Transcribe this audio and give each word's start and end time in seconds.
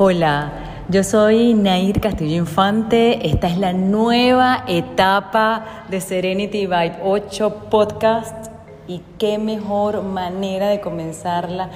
Hola, 0.00 0.52
yo 0.88 1.02
soy 1.02 1.54
Nair 1.54 2.00
Castillo 2.00 2.36
Infante. 2.36 3.28
Esta 3.28 3.48
es 3.48 3.58
la 3.58 3.72
nueva 3.72 4.62
etapa 4.68 5.84
de 5.88 6.00
Serenity 6.00 6.66
Vibe 6.66 7.00
8 7.02 7.66
Podcast. 7.68 8.46
Y 8.86 9.02
qué 9.18 9.38
mejor 9.38 10.04
manera 10.04 10.68
de 10.68 10.80
comenzarla 10.80 11.70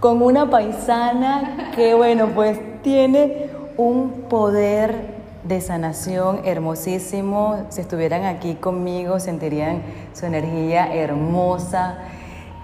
con 0.00 0.20
una 0.20 0.50
paisana 0.50 1.70
que, 1.74 1.94
bueno, 1.94 2.28
pues 2.34 2.60
tiene 2.82 3.48
un 3.78 4.26
poder 4.28 5.14
de 5.42 5.62
sanación 5.62 6.42
hermosísimo. 6.44 7.64
Si 7.70 7.80
estuvieran 7.80 8.24
aquí 8.24 8.56
conmigo, 8.56 9.18
sentirían 9.18 9.82
su 10.12 10.26
energía 10.26 10.94
hermosa 10.94 12.00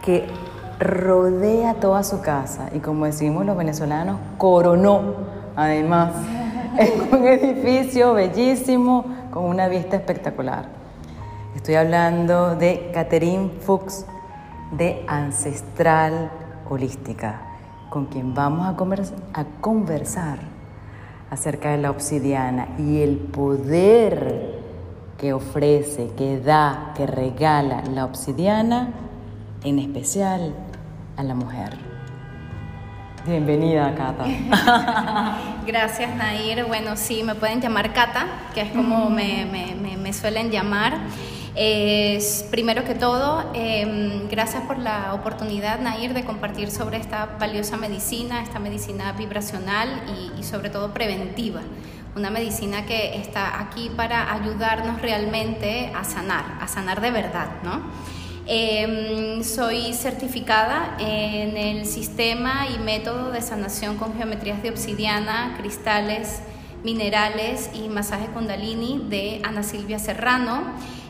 que 0.05 0.27
rodea 0.83 1.75
toda 1.75 2.03
su 2.03 2.21
casa 2.21 2.69
y 2.75 2.79
como 2.79 3.07
decimos 3.07 3.47
los 3.47 3.57
venezolanos, 3.57 4.19
coronó 4.39 5.15
además 5.57 6.13
en 6.79 7.15
un 7.15 7.27
edificio 7.27 8.15
bellísimo 8.15 9.05
con 9.31 9.45
una 9.45 9.69
vista 9.69 9.97
espectacular. 9.97 10.67
Estoy 11.57 11.75
hablando 11.75 12.57
de 12.57 12.91
Catherine 12.95 13.51
Fuchs 13.61 14.07
de 14.73 15.05
Ancestral 15.07 16.31
Holística, 16.69 17.41
con 17.91 18.07
quien 18.07 18.35
vamos 18.35 18.67
a, 18.67 19.41
a 19.41 19.45
conversar 19.61 20.39
acerca 21.31 21.71
de 21.71 21.79
la 21.79 21.91
obsidiana 21.91 22.69
y 22.79 23.01
el 23.01 23.17
poder 23.17 24.61
que 25.19 25.33
ofrece, 25.33 26.11
que 26.17 26.41
da, 26.41 26.93
que 26.97 27.07
regala 27.07 27.83
la 27.95 28.05
obsidiana, 28.05 28.93
en 29.63 29.79
especial 29.79 30.55
a 31.17 31.23
la 31.23 31.35
mujer. 31.35 31.77
Bienvenida, 33.27 33.95
Cata. 33.95 34.25
Gracias, 35.67 36.15
Nair. 36.17 36.65
Bueno, 36.65 36.97
sí, 36.97 37.23
me 37.23 37.37
pueden 37.37 37.61
llamar 37.61 37.93
Cata, 37.93 38.27
que 38.53 38.63
es 38.63 38.73
como 38.73 39.11
me, 39.11 39.47
me, 39.47 39.97
me, 39.97 40.13
suelen 40.13 40.51
llamar. 40.51 40.99
Es, 41.55 42.45
primero 42.51 42.83
que 42.83 42.95
todo, 42.95 43.51
em, 43.55 44.29
gracias 44.29 44.63
por 44.65 44.79
la 44.79 45.15
oportunidad, 45.15 45.79
Nair, 45.79 46.15
de 46.15 46.25
compartir 46.25 46.71
sobre 46.71 46.97
esta 46.97 47.37
valiosa 47.39 47.77
medicina, 47.77 48.43
esta 48.43 48.59
medicina 48.59 49.13
vibracional 49.13 49.89
y, 50.09 50.41
y 50.41 50.43
sobre 50.43 50.71
todo 50.71 50.93
preventiva. 50.93 51.61
Una 52.17 52.31
medicina 52.31 52.87
que 52.87 53.17
está 53.17 53.61
aquí 53.61 53.91
para 53.97 54.33
ayudarnos 54.33 55.01
realmente 55.01 55.93
a 55.95 56.03
sanar, 56.05 56.59
a 56.61 56.67
sanar 56.67 57.01
de 57.01 57.11
verdad, 57.11 57.49
¿no? 57.63 57.83
Em, 58.55 59.43
soy 59.43 59.95
certificada 59.95 60.99
en 60.99 61.57
el 61.57 61.87
sistema 61.87 62.67
y 62.69 62.79
método 62.81 63.31
de 63.31 63.41
sanación 63.41 63.97
con 63.97 64.15
geometrías 64.15 64.63
de 64.63 64.69
obsidiana, 64.69 65.55
cristales, 65.59 66.43
minerales 66.85 67.71
y 67.73 67.89
masaje 67.89 68.27
kundalini 68.27 69.07
de 69.09 69.41
Ana 69.43 69.63
Silvia 69.63 69.99
Serrano. 69.99 70.65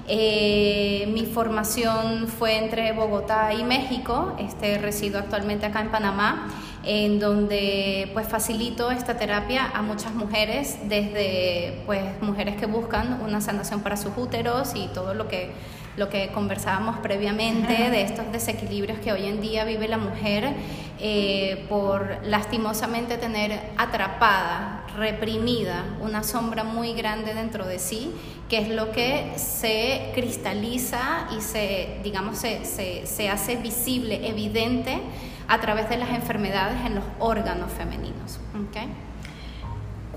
Eh, 0.06 1.10
mi 1.12 1.26
formación 1.26 2.28
fue 2.28 2.58
entre 2.58 2.92
Bogotá 2.92 3.52
y 3.52 3.64
México, 3.64 4.36
este, 4.38 4.78
resido 4.78 5.18
actualmente 5.18 5.66
acá 5.66 5.80
en 5.80 5.90
Panamá, 5.90 6.48
en 6.84 7.18
donde 7.18 8.08
pues 8.12 8.28
facilito 8.28 8.92
esta 8.92 9.16
terapia 9.16 9.68
a 9.74 9.82
muchas 9.82 10.14
mujeres, 10.14 10.78
desde 10.88 11.82
pues 11.86 12.04
mujeres 12.20 12.54
que 12.54 12.66
buscan 12.66 13.20
una 13.20 13.40
sanación 13.40 13.80
para 13.80 13.96
sus 13.96 14.12
úteros 14.16 14.76
y 14.76 14.86
todo 14.94 15.14
lo 15.14 15.26
que 15.26 15.50
lo 15.96 16.08
que 16.08 16.28
conversábamos 16.28 16.96
previamente 16.98 17.90
de 17.90 18.02
estos 18.02 18.30
desequilibrios 18.32 18.98
que 18.98 19.12
hoy 19.12 19.26
en 19.26 19.40
día 19.40 19.64
vive 19.64 19.88
la 19.88 19.98
mujer 19.98 20.52
eh, 20.98 21.66
por 21.68 22.18
lastimosamente 22.24 23.18
tener 23.18 23.60
atrapada, 23.76 24.86
reprimida, 24.96 25.84
una 26.00 26.22
sombra 26.22 26.64
muy 26.64 26.94
grande 26.94 27.34
dentro 27.34 27.66
de 27.66 27.78
sí, 27.78 28.12
que 28.48 28.58
es 28.58 28.68
lo 28.68 28.92
que 28.92 29.32
se 29.36 30.12
cristaliza 30.14 31.28
y 31.36 31.40
se, 31.40 31.98
digamos, 32.02 32.38
se, 32.38 32.64
se, 32.64 33.06
se 33.06 33.28
hace 33.28 33.56
visible, 33.56 34.28
evidente 34.28 35.00
a 35.48 35.60
través 35.60 35.88
de 35.88 35.98
las 35.98 36.10
enfermedades 36.10 36.84
en 36.86 36.94
los 36.94 37.04
órganos 37.18 37.70
femeninos. 37.72 38.40
¿okay? 38.68 38.88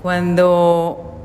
Cuando 0.00 1.16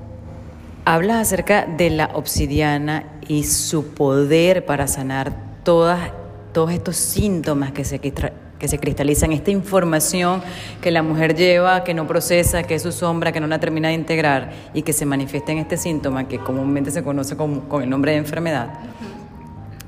hablas 0.86 1.28
acerca 1.28 1.66
de 1.66 1.90
la 1.92 2.10
obsidiana 2.14 3.06
y 3.32 3.46
su 3.46 3.94
poder 3.94 4.66
para 4.66 4.88
sanar 4.88 5.32
todas, 5.64 6.12
todos 6.52 6.72
estos 6.72 6.98
síntomas 6.98 7.72
que 7.72 7.86
se, 7.86 7.98
que 8.00 8.68
se 8.68 8.78
cristalizan, 8.78 9.32
esta 9.32 9.52
información 9.52 10.42
que 10.82 10.92
la 10.92 11.02
mujer 11.02 11.34
lleva, 11.34 11.86
que 11.86 11.94
no 11.94 12.06
procesa, 12.08 12.64
que 12.64 12.76
es 12.76 12.82
su 12.82 12.92
sombra, 12.92 13.32
que 13.32 13.40
no 13.40 13.48
la 13.48 13.58
termina 13.58 13.88
de 13.88 13.94
integrar 13.94 14.52
y 14.74 14.82
que 14.82 14.92
se 14.92 15.06
manifiesta 15.06 15.54
en 15.54 15.60
este 15.60 15.78
síntoma 15.78 16.28
que 16.28 16.40
comúnmente 16.40 16.92
se 16.92 17.04
conoce 17.06 17.38
con, 17.38 17.62
con 17.62 17.82
el 17.84 17.90
nombre 17.90 18.12
de 18.12 18.18
enfermedad, 18.18 18.68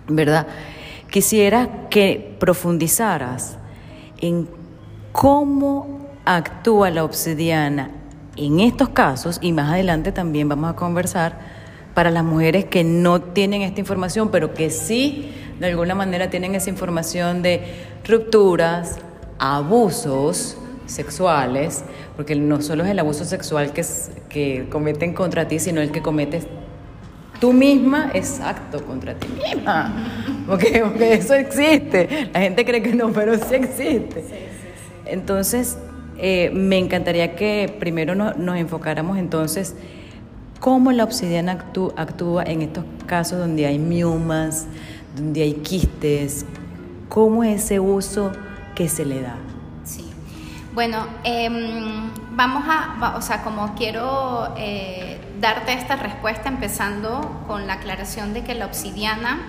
¿verdad? 0.08 0.48
Quisiera 1.12 1.90
que 1.90 2.38
profundizaras 2.40 3.58
en 4.22 4.48
cómo 5.12 6.08
actúa 6.24 6.92
la 6.92 7.04
obsidiana 7.04 7.92
en 8.38 8.62
estos 8.62 8.88
casos, 8.88 9.38
y 9.42 9.52
más 9.52 9.70
adelante 9.70 10.14
también 10.14 10.48
vamos 10.48 10.72
a 10.72 10.78
conversar, 10.78 11.53
para 11.94 12.12
las 12.12 12.24
mujeres 12.24 12.66
que 12.66 12.84
no 12.84 13.22
tienen 13.22 13.62
esta 13.62 13.80
información, 13.80 14.30
pero 14.30 14.54
que 14.54 14.70
sí 14.70 15.32
de 15.60 15.68
alguna 15.68 15.96
manera 15.96 16.30
tienen 16.30 16.56
esa 16.56 16.70
información 16.70 17.42
de 17.42 17.62
rupturas, 18.08 18.98
abusos 19.38 20.58
sexuales, 20.86 21.84
porque 22.16 22.36
no 22.36 22.62
solo 22.62 22.84
es 22.84 22.90
el 22.90 23.00
abuso 23.00 23.26
sexual 23.26 23.72
que, 23.74 23.86
que 24.30 24.68
cometen 24.70 25.14
contra 25.14 25.48
ti, 25.48 25.60
sino 25.60 25.82
el 25.82 25.92
que 25.92 26.02
cometes 26.02 26.48
tú 27.40 27.54
misma, 27.54 28.12
exacto, 28.14 28.84
contra 28.86 29.16
ti 29.16 29.28
misma. 29.28 29.94
Porque, 30.48 30.84
eso 31.12 31.34
existe. 31.34 32.30
La 32.34 32.42
gente 32.42 32.66
cree 32.66 32.82
que 32.82 32.94
no, 32.94 33.12
pero 33.12 33.38
sí 33.38 33.56
existe. 33.56 34.24
Entonces, 35.06 35.78
eh, 36.18 36.52
me 36.54 36.78
encantaría 36.78 37.36
que 37.36 37.74
primero 37.80 38.16
nos 38.16 38.58
enfocáramos 38.58 39.18
entonces 39.18 39.76
cómo 40.64 40.94
la 40.94 41.04
obsidiana 41.04 41.60
actúa 41.98 42.44
en 42.44 42.62
estos 42.62 42.86
casos 43.06 43.38
donde 43.38 43.66
hay 43.66 43.80
miomas, 43.80 44.66
donde 45.14 45.42
hay 45.42 45.56
quistes, 45.56 46.46
cómo 47.10 47.44
es 47.44 47.66
ese 47.66 47.82
uso 47.82 48.32
que 48.74 48.88
se 48.88 49.04
le 49.04 49.22
da. 49.22 49.36
Sí, 49.84 50.06
bueno, 50.74 51.06
em, 51.26 52.10
vamos 52.32 52.64
a, 52.66 53.14
o 53.18 53.22
sea, 53.22 53.44
como 53.44 53.76
quiero 53.76 54.54
eh, 54.56 55.20
darte 55.42 55.74
esta 55.74 55.98
respuesta 55.98 56.48
empezando 56.48 57.44
con 57.46 57.68
la 57.68 57.74
aclaración 57.74 58.34
de 58.34 58.46
que 58.46 58.56
la 58.56 58.66
obsidiana 58.66 59.42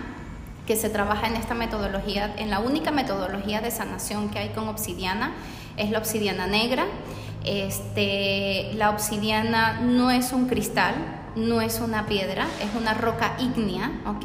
que 0.66 0.74
se 0.74 0.90
trabaja 0.90 1.28
en 1.28 1.36
esta 1.36 1.54
metodología, 1.54 2.34
en 2.38 2.50
la 2.50 2.58
única 2.58 2.90
metodología 2.90 3.60
de 3.60 3.70
sanación 3.70 4.30
que 4.30 4.40
hay 4.40 4.48
con 4.48 4.66
obsidiana, 4.66 5.30
es 5.76 5.92
la 5.92 5.98
obsidiana 5.98 6.48
negra. 6.48 6.86
Este, 7.44 8.72
la 8.74 8.90
obsidiana 8.90 9.80
no 9.80 10.10
es 10.10 10.32
un 10.32 10.48
cristal, 10.48 10.94
no 11.36 11.60
es 11.60 11.80
una 11.80 12.06
piedra, 12.06 12.46
es 12.62 12.74
una 12.80 12.94
roca 12.94 13.36
ígnea, 13.38 14.00
¿ok? 14.06 14.24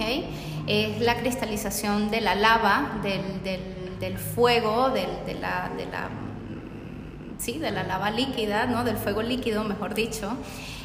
Es 0.68 1.02
la 1.02 1.18
cristalización 1.18 2.12
de 2.12 2.22
la 2.22 2.36
lava, 2.36 3.00
del, 3.02 4.18
fuego, 4.18 4.90
de, 4.90 5.08
la, 5.40 5.70
sí, 7.38 7.58
de 7.58 7.72
la 7.72 7.84
lava 7.84 8.12
líquida, 8.12 8.66
¿no? 8.68 8.84
Del 8.84 8.98
fuego 8.98 9.22
líquido, 9.22 9.64
mejor 9.64 9.96
dicho, 9.96 10.32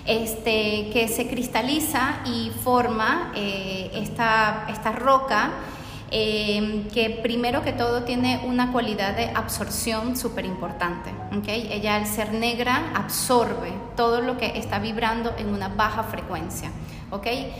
este, 0.06 0.90
que 0.92 1.08
se 1.08 1.28
cristaliza 1.28 2.20
y 2.24 2.50
forma 2.62 3.32
eh, 3.36 3.90
esta 3.94 4.92
roca 4.92 5.52
Em, 6.16 6.84
que 6.90 7.10
primero 7.10 7.64
que 7.64 7.72
todo 7.72 8.04
tiene 8.04 8.40
una 8.46 8.70
cualidad 8.70 9.16
de 9.16 9.30
absorción 9.30 10.16
súper 10.16 10.44
importante. 10.44 11.10
¿okay? 11.36 11.68
Ella 11.72 11.96
al 11.96 12.06
ser 12.06 12.32
negra 12.32 12.92
absorbe 12.94 13.72
todo 13.96 14.20
lo 14.20 14.38
que 14.38 14.56
está 14.56 14.78
vibrando 14.78 15.34
en 15.36 15.48
una 15.48 15.66
baja 15.66 16.04
frecuencia. 16.04 16.70
¿okay? 17.10 17.52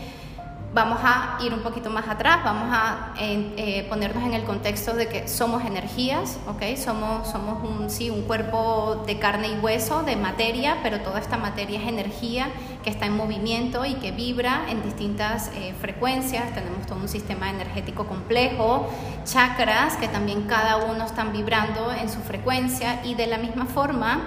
Vamos 0.74 0.98
a 1.04 1.38
ir 1.40 1.54
un 1.54 1.60
poquito 1.60 1.88
más 1.88 2.08
atrás, 2.08 2.40
vamos 2.42 2.68
a 2.72 3.14
eh, 3.16 3.86
ponernos 3.88 4.24
en 4.24 4.34
el 4.34 4.42
contexto 4.42 4.92
de 4.94 5.06
que 5.06 5.28
somos 5.28 5.64
energías, 5.64 6.38
¿ok? 6.48 6.76
Somos, 6.76 7.28
somos 7.28 7.62
un, 7.62 7.88
sí, 7.88 8.10
un 8.10 8.22
cuerpo 8.22 9.04
de 9.06 9.20
carne 9.20 9.48
y 9.48 9.58
hueso, 9.60 10.02
de 10.02 10.16
materia, 10.16 10.78
pero 10.82 11.00
toda 11.00 11.20
esta 11.20 11.36
materia 11.36 11.80
es 11.80 11.86
energía 11.86 12.48
que 12.82 12.90
está 12.90 13.06
en 13.06 13.16
movimiento 13.16 13.84
y 13.84 13.94
que 13.94 14.10
vibra 14.10 14.62
en 14.68 14.82
distintas 14.82 15.52
eh, 15.54 15.74
frecuencias. 15.80 16.52
Tenemos 16.54 16.84
todo 16.86 16.98
un 16.98 17.08
sistema 17.08 17.50
energético 17.50 18.06
complejo, 18.06 18.88
chakras 19.24 19.96
que 19.96 20.08
también 20.08 20.42
cada 20.42 20.78
uno 20.78 21.04
están 21.04 21.32
vibrando 21.32 21.92
en 21.92 22.10
su 22.10 22.18
frecuencia 22.20 23.00
y 23.04 23.14
de 23.14 23.28
la 23.28 23.38
misma 23.38 23.66
forma 23.66 24.24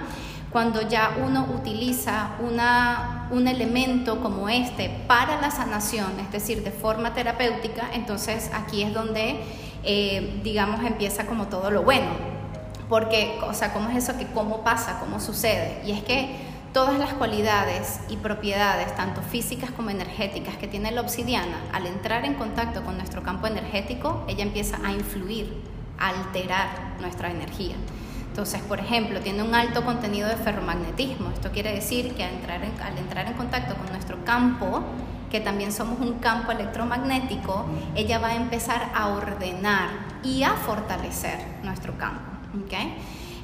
cuando 0.50 0.80
ya 0.88 1.16
uno 1.22 1.46
utiliza 1.54 2.30
una, 2.40 3.17
un 3.30 3.48
elemento 3.48 4.20
como 4.20 4.48
este 4.48 4.90
para 5.06 5.40
la 5.40 5.50
sanación, 5.50 6.18
es 6.20 6.32
decir, 6.32 6.62
de 6.62 6.70
forma 6.70 7.14
terapéutica, 7.14 7.90
entonces 7.92 8.50
aquí 8.52 8.82
es 8.82 8.94
donde, 8.94 9.40
eh, 9.84 10.40
digamos, 10.42 10.84
empieza 10.84 11.26
como 11.26 11.48
todo 11.48 11.70
lo 11.70 11.82
bueno. 11.82 12.08
Porque, 12.88 13.38
o 13.46 13.52
sea, 13.52 13.72
¿cómo 13.72 13.90
es 13.90 13.96
eso? 14.04 14.18
Que 14.18 14.26
¿Cómo 14.26 14.64
pasa? 14.64 14.98
¿Cómo 14.98 15.20
sucede? 15.20 15.82
Y 15.84 15.92
es 15.92 16.02
que 16.02 16.36
todas 16.72 16.98
las 16.98 17.12
cualidades 17.14 18.00
y 18.08 18.16
propiedades, 18.16 18.94
tanto 18.96 19.20
físicas 19.20 19.70
como 19.70 19.90
energéticas, 19.90 20.56
que 20.56 20.68
tiene 20.68 20.90
la 20.90 21.02
obsidiana, 21.02 21.58
al 21.72 21.86
entrar 21.86 22.24
en 22.24 22.34
contacto 22.34 22.82
con 22.82 22.96
nuestro 22.96 23.22
campo 23.22 23.46
energético, 23.46 24.24
ella 24.26 24.42
empieza 24.42 24.78
a 24.84 24.92
influir, 24.92 25.62
a 25.98 26.08
alterar 26.10 26.68
nuestra 27.00 27.30
energía. 27.30 27.76
Entonces, 28.38 28.62
por 28.68 28.78
ejemplo, 28.78 29.18
tiene 29.18 29.42
un 29.42 29.52
alto 29.52 29.84
contenido 29.84 30.28
de 30.28 30.36
ferromagnetismo. 30.36 31.30
Esto 31.30 31.50
quiere 31.50 31.74
decir 31.74 32.14
que 32.14 32.22
al 32.22 32.34
entrar 32.34 32.62
en, 32.62 32.70
al 32.80 32.96
entrar 32.96 33.26
en 33.26 33.32
contacto 33.32 33.74
con 33.74 33.90
nuestro 33.90 34.24
campo, 34.24 34.84
que 35.28 35.40
también 35.40 35.72
somos 35.72 35.98
un 35.98 36.20
campo 36.20 36.52
electromagnético, 36.52 37.66
ella 37.96 38.20
va 38.20 38.28
a 38.28 38.36
empezar 38.36 38.92
a 38.94 39.08
ordenar 39.08 39.88
y 40.22 40.44
a 40.44 40.50
fortalecer 40.50 41.40
nuestro 41.64 41.98
campo. 41.98 42.20
¿okay? 42.64 42.94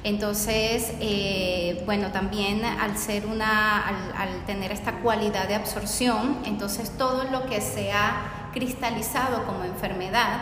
Entonces, 0.05 0.93
eh, 1.01 1.83
bueno, 1.85 2.13
también 2.13 2.63
al 2.63 2.97
ser 2.97 3.25
una, 3.25 3.85
al, 3.85 4.45
tener 4.45 4.71
esta 4.71 5.01
cualidad 5.01 5.49
de 5.49 5.55
absorción, 5.55 6.37
entonces 6.45 6.97
todo 6.97 7.25
lo 7.25 7.47
que 7.47 7.59
se 7.59 7.91
ha 7.91 8.49
cristalizado 8.53 9.45
como 9.45 9.65
enfermedad, 9.65 10.39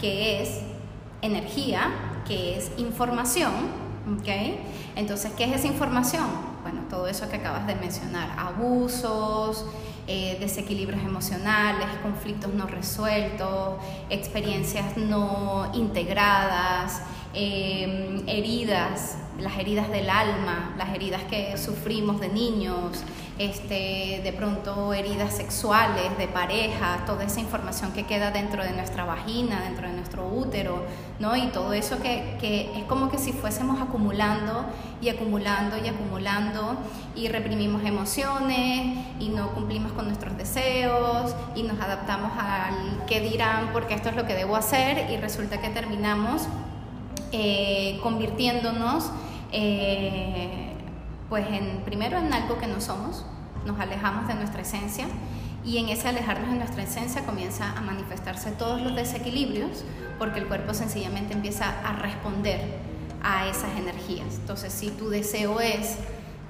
que 0.00 0.42
es 0.42 0.60
energía, 1.22 1.90
que 2.24 2.56
es 2.56 2.70
información, 2.76 3.85
¿Okay? 4.06 4.60
Entonces, 4.94 5.32
¿qué 5.36 5.44
es 5.44 5.56
esa 5.56 5.66
información? 5.66 6.24
Bueno, 6.62 6.82
todo 6.88 7.08
eso 7.08 7.28
que 7.28 7.36
acabas 7.36 7.66
de 7.66 7.74
mencionar, 7.74 8.38
abusos, 8.38 9.64
eh, 10.06 10.36
desequilibrios 10.38 11.02
emocionales, 11.02 11.88
conflictos 12.02 12.54
no 12.54 12.66
resueltos, 12.66 13.74
experiencias 14.08 14.96
no 14.96 15.70
integradas, 15.74 17.02
eh, 17.34 18.22
heridas, 18.28 19.18
las 19.40 19.58
heridas 19.58 19.90
del 19.90 20.08
alma, 20.08 20.74
las 20.78 20.94
heridas 20.94 21.24
que 21.24 21.58
sufrimos 21.58 22.20
de 22.20 22.28
niños, 22.28 23.02
este, 23.38 24.20
de 24.24 24.32
pronto 24.32 24.94
heridas 24.94 25.34
sexuales, 25.36 26.16
de 26.18 26.26
pareja, 26.26 27.04
toda 27.06 27.24
esa 27.24 27.40
información 27.40 27.92
que 27.92 28.04
queda 28.04 28.30
dentro 28.30 28.62
de 28.62 28.72
nuestra 28.72 29.04
vagina, 29.04 29.60
dentro 29.60 29.88
de 29.88 29.94
nuestro 29.94 30.26
útero, 30.26 30.84
¿no? 31.18 31.36
Y 31.36 31.48
todo 31.48 31.72
eso 31.72 32.00
que, 32.00 32.36
que 32.40 32.78
es 32.78 32.84
como 32.84 33.10
que 33.10 33.18
si 33.18 33.32
fuésemos 33.32 33.80
acumulando 33.80 34.64
y 35.00 35.10
acumulando 35.10 35.76
y 35.76 35.88
acumulando 35.88 36.76
y 37.14 37.28
reprimimos 37.28 37.84
emociones 37.84 38.96
y 39.20 39.28
no 39.28 39.50
cumplimos 39.52 39.92
con 39.92 40.06
nuestros 40.06 40.36
deseos 40.36 41.34
y 41.54 41.62
nos 41.62 41.78
adaptamos 41.80 42.32
al 42.38 43.04
qué 43.06 43.20
dirán 43.20 43.70
porque 43.72 43.94
esto 43.94 44.08
es 44.08 44.16
lo 44.16 44.26
que 44.26 44.34
debo 44.34 44.56
hacer 44.56 45.10
y 45.10 45.16
resulta 45.16 45.60
que 45.60 45.68
terminamos 45.68 46.48
eh, 47.32 47.98
convirtiéndonos 48.02 49.10
eh, 49.52 50.75
pues 51.28 51.46
en, 51.48 51.82
primero 51.84 52.18
en 52.18 52.32
algo 52.32 52.58
que 52.58 52.66
no 52.66 52.80
somos, 52.80 53.24
nos 53.64 53.78
alejamos 53.80 54.28
de 54.28 54.34
nuestra 54.34 54.62
esencia 54.62 55.06
y 55.64 55.78
en 55.78 55.88
ese 55.88 56.08
alejarnos 56.08 56.50
de 56.50 56.58
nuestra 56.58 56.84
esencia 56.84 57.26
comienza 57.26 57.72
a 57.76 57.80
manifestarse 57.80 58.52
todos 58.52 58.80
los 58.80 58.94
desequilibrios 58.94 59.84
porque 60.18 60.38
el 60.38 60.46
cuerpo 60.46 60.74
sencillamente 60.74 61.34
empieza 61.34 61.80
a 61.84 61.94
responder 61.94 62.60
a 63.22 63.48
esas 63.48 63.76
energías. 63.76 64.36
Entonces, 64.36 64.72
si 64.72 64.90
tu 64.90 65.10
deseo 65.10 65.60
es 65.60 65.96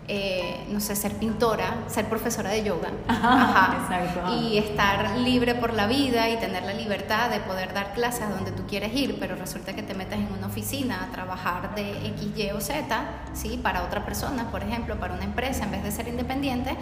eh, 0.08 0.64
no 0.70 0.81
sé, 0.81 0.94
ser 0.94 1.14
pintora, 1.17 1.85
ser 1.88 2.06
profesora 2.06 2.50
de 2.50 2.62
yoga 2.62 2.91
y 4.41 4.56
estar 4.58 5.19
libre 5.19 5.56
por 5.56 5.75
la 5.75 5.88
vida 5.88 6.29
y 6.31 6.37
tener 6.37 6.62
la 6.62 6.75
libertad 6.75 7.29
de 7.29 7.41
poder 7.41 7.75
dar 7.75 7.93
clases 7.93 8.29
donde 8.29 8.53
tú 8.53 8.64
quieres 8.69 8.94
ir, 8.94 9.19
pero 9.19 9.35
resulta 9.35 9.75
que 9.75 9.82
te 9.82 9.94
metes 9.94 10.19
en 10.19 10.32
una 10.32 10.47
oficina 10.47 11.03
a 11.03 11.12
trabajar 11.12 11.75
de 11.75 12.06
X, 12.08 12.31
Y 12.37 12.50
o 12.50 12.61
Z, 12.61 13.05
¿sí? 13.35 13.58
para 13.61 13.82
otra 13.82 14.05
persona, 14.05 14.50
por 14.53 14.62
ejemplo, 14.62 14.94
para 15.00 15.14
una 15.14 15.25
empresa, 15.25 15.64
en 15.64 15.73
vez 15.73 15.82
de 15.82 15.91
ser 15.91 16.06
independiente, 16.06 16.76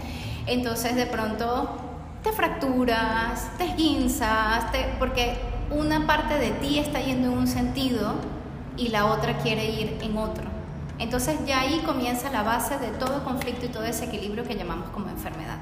entonces 0.47 0.95
de 0.95 1.07
pronto 1.07 1.95
te 2.23 2.33
fracturas, 2.33 3.49
te 3.57 3.65
esguinzas, 3.65 4.67
porque 4.99 5.35
una 5.71 6.07
parte 6.07 6.39
de 6.39 6.51
ti 6.51 6.79
está 6.79 7.01
yendo 7.01 7.33
en 7.33 7.39
un 7.39 7.47
sentido 7.47 8.15
y 8.77 8.89
la 8.89 9.07
otra 9.07 9.39
quiere 9.39 9.65
ir 9.65 9.99
en 10.03 10.17
otro. 10.19 10.54
Entonces 10.99 11.37
ya 11.47 11.61
ahí 11.61 11.83
comienza 11.85 12.31
la 12.31 12.43
base 12.43 12.79
de 12.79 12.89
todo 12.89 13.25
conflicto 13.25 13.67
y 13.67 13.69
todo 13.69 13.83
desequilibrio 13.83 14.45
que 14.45 14.55
llamamos 14.55 14.91
como 14.91 15.09
enfermedad. 15.09 15.59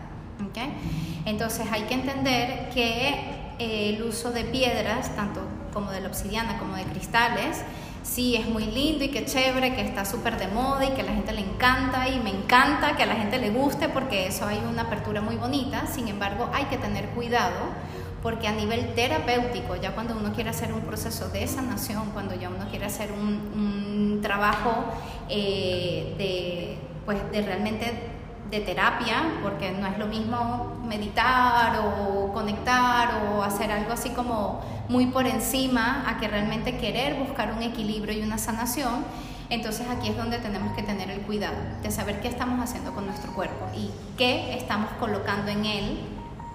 Entonces 1.25 1.67
hay 1.71 1.83
que 1.83 1.95
entender 1.95 2.71
que 2.75 3.09
eh, 3.59 3.95
el 3.95 4.03
uso 4.03 4.33
de 4.33 4.45
piedras, 4.45 5.15
tanto 5.17 5.41
como 5.73 5.91
de 5.91 6.01
la 6.01 6.09
obsidiana 6.09 6.59
como 6.59 6.77
de 6.77 6.85
cristales, 6.85 7.63
sí 8.03 8.37
es 8.37 8.49
muy 8.49 8.67
lindo 8.67 9.05
y 9.05 9.09
que 9.09 9.25
chévere, 9.25 9.75
que 9.75 9.83
está 9.83 10.05
súper 10.05 10.39
de 10.39 10.49
moda 10.49 10.85
y 10.85 10.91
que 10.91 11.03
a 11.03 11.05
la 11.05 11.13
gente 11.13 11.33
le 11.33 11.41
encanta 11.41 12.09
y 12.09 12.19
me 12.21 12.31
encanta 12.31 12.97
que 12.97 13.05
a 13.05 13.07
la 13.07 13.15
gente 13.15 13.39
le 13.39 13.51
guste 13.51 13.89
porque 13.89 14.27
eso 14.27 14.47
hay 14.47 14.61
una 14.69 14.83
apertura 14.83 15.21
muy 15.21 15.37
bonita, 15.37 15.87
sin 15.87 16.09
embargo 16.09 16.51
hay 16.53 16.65
que 16.65 16.79
tener 16.79 17.11
cuidado 17.11 17.61
porque 18.23 18.47
a 18.47 18.53
nivel 18.53 18.95
terapéutico, 18.95 19.75
ya 19.77 19.93
cuando 19.93 20.17
uno 20.17 20.33
quiere 20.33 20.51
hacer 20.51 20.73
un 20.73 20.83
proceso 20.83 21.29
de 21.31 21.47
sanación, 21.49 22.11
cuando 22.13 22.35
ya 22.35 22.49
uno 22.49 22.69
quiere 22.71 22.87
hacer 22.87 23.11
un, 23.13 24.21
trabajo 24.23 24.85
eh, 25.29 26.15
de, 26.17 26.79
pues, 27.05 27.19
de 27.33 27.43
realmente 27.43 28.11
de 28.53 28.61
terapia, 28.61 29.41
porque 29.43 29.73
no 29.73 29.89
es 29.89 29.99
lo 29.99 30.07
mismo 30.07 30.81
meditar 30.87 31.81
o 31.81 32.33
conectar 32.33 33.25
o 33.27 33.43
hacer 33.43 33.73
algo 33.73 33.93
así 33.93 34.11
como 34.11 34.61
muy 34.89 35.07
por 35.07 35.27
encima 35.27 36.09
a 36.09 36.19
que 36.19 36.29
realmente 36.29 36.77
querer 36.77 37.17
buscar 37.17 37.53
un 37.53 37.63
equilibrio 37.63 38.17
y 38.17 38.23
una 38.23 38.39
sanación. 38.39 39.05
Entonces 39.51 39.89
aquí 39.89 40.09
es 40.09 40.17
donde 40.17 40.39
tenemos 40.39 40.73
que 40.77 40.83
tener 40.83 41.11
el 41.11 41.23
cuidado 41.23 41.57
de 41.83 41.91
saber 41.91 42.21
qué 42.21 42.29
estamos 42.29 42.61
haciendo 42.61 42.93
con 42.93 43.07
nuestro 43.07 43.33
cuerpo 43.33 43.67
y 43.75 43.91
qué 44.17 44.57
estamos 44.57 44.91
colocando 45.01 45.51
en 45.51 45.65
él 45.67 45.99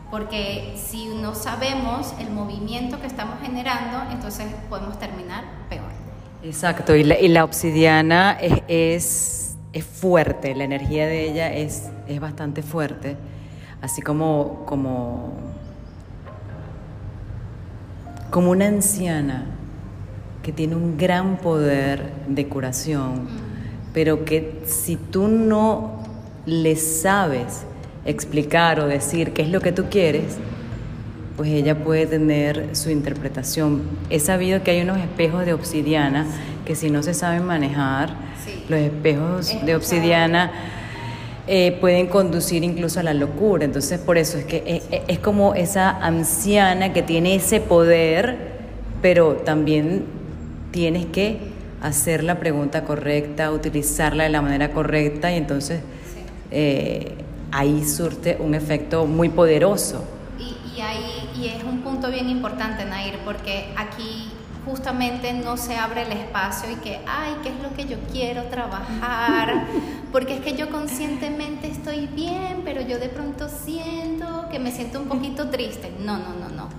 porque 0.09 0.73
si 0.77 1.07
no 1.07 1.35
sabemos 1.35 2.13
el 2.19 2.29
movimiento 2.29 2.99
que 3.01 3.07
estamos 3.07 3.39
generando, 3.41 4.03
entonces 4.11 4.47
podemos 4.69 4.97
terminar 4.99 5.43
peor. 5.69 5.91
Exacto, 6.43 6.95
y 6.95 7.03
la, 7.03 7.43
obsidiana 7.43 8.37
es, 8.39 9.57
es, 9.73 9.85
fuerte, 9.85 10.55
la 10.55 10.63
energía 10.63 11.07
de 11.07 11.29
ella 11.29 11.53
es, 11.53 11.89
es 12.07 12.19
bastante 12.19 12.61
fuerte, 12.61 13.17
así 13.81 14.01
como, 14.01 14.63
como, 14.65 15.33
como 18.29 18.51
una 18.51 18.67
anciana 18.67 19.45
que 20.41 20.53
tiene 20.53 20.75
un 20.75 20.97
gran 20.97 21.37
poder 21.37 22.13
de 22.27 22.47
curación, 22.47 23.25
mm. 23.25 23.27
pero 23.93 24.23
que 24.23 24.61
si 24.65 24.95
tú 24.95 25.27
no 25.27 25.97
le 26.45 26.75
sabes, 26.77 27.65
explicar 28.07 28.79
o 28.79 28.87
decir 28.87 29.33
qué 29.33 29.43
es 29.43 29.49
lo 29.49 29.61
que 29.61 29.71
tú 29.71 29.85
quieres, 29.91 30.37
pues 31.35 31.51
ella 31.51 31.75
puede 31.83 32.07
tener 32.07 32.75
su 32.75 32.89
interpretación. 32.89 33.83
He 34.09 34.19
sabido 34.19 34.63
que 34.63 34.71
hay 34.71 34.81
unos 34.81 34.97
espejos 34.97 35.45
de 35.45 35.53
obsidiana 35.53 36.25
que 36.65 36.75
si 36.75 36.89
no 36.89 37.03
se 37.03 37.13
saben 37.13 37.45
manejar, 37.45 38.09
los 38.69 38.79
espejos 38.79 39.55
de 39.63 39.75
obsidiana 39.75 40.51
eh, 41.45 41.77
pueden 41.79 42.07
conducir 42.07 42.63
incluso 42.63 42.99
a 42.99 43.03
la 43.03 43.13
locura. 43.13 43.65
Entonces 43.65 43.99
por 43.99 44.17
eso 44.17 44.37
es 44.37 44.45
que 44.45 44.63
es, 44.65 44.83
eh, 44.83 44.87
eh, 44.91 45.03
es 45.07 45.19
como 45.19 45.53
esa 45.53 45.91
anciana 45.91 46.91
que 46.91 47.03
tiene 47.03 47.35
ese 47.35 47.61
poder, 47.61 48.57
pero 49.01 49.33
también 49.35 50.05
tienes 50.71 51.05
que 51.05 51.37
hacer 51.81 52.23
la 52.23 52.39
pregunta 52.39 52.83
correcta, 52.83 53.51
utilizarla 53.51 54.23
de 54.23 54.29
la 54.29 54.41
manera 54.41 54.71
correcta 54.71 55.31
y 55.31 55.35
entonces 55.35 55.81
ahí 57.51 57.85
surte 57.85 58.37
un 58.39 58.55
efecto 58.55 59.05
muy 59.05 59.29
poderoso. 59.29 60.03
Y, 60.39 60.81
ahí, 60.81 61.29
y 61.35 61.47
es 61.47 61.63
un 61.63 61.81
punto 61.81 62.09
bien 62.11 62.29
importante, 62.29 62.85
Nair, 62.85 63.19
porque 63.25 63.73
aquí 63.77 64.31
justamente 64.65 65.33
no 65.33 65.57
se 65.57 65.77
abre 65.77 66.03
el 66.03 66.11
espacio 66.11 66.69
y 66.71 66.75
que, 66.75 66.99
ay, 67.07 67.37
¿qué 67.41 67.49
es 67.49 67.55
lo 67.61 67.73
que 67.73 67.85
yo 67.85 67.97
quiero 68.11 68.43
trabajar? 68.43 69.65
Porque 70.11 70.35
es 70.35 70.41
que 70.41 70.55
yo 70.55 70.69
conscientemente 70.69 71.67
estoy 71.67 72.07
bien, 72.07 72.61
pero 72.63 72.81
yo 72.81 72.97
de 72.97 73.09
pronto 73.09 73.49
siento 73.49 74.47
que 74.51 74.59
me 74.59 74.71
siento 74.71 74.99
un 74.99 75.07
poquito 75.07 75.49
triste. 75.49 75.93
No, 75.99 76.17
no, 76.17 76.33
no, 76.33 76.49
no. 76.49 76.69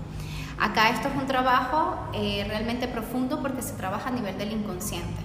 Acá 0.59 0.91
esto 0.91 1.09
es 1.09 1.15
un 1.15 1.27
trabajo 1.27 1.95
eh, 2.15 2.45
realmente 2.49 2.89
profundo 2.89 3.41
porque 3.41 3.63
se 3.63 3.75
trabaja 3.75 4.09
a 4.09 4.13
nivel 4.13 4.37
del 4.39 4.53
inconsciente. 4.53 5.23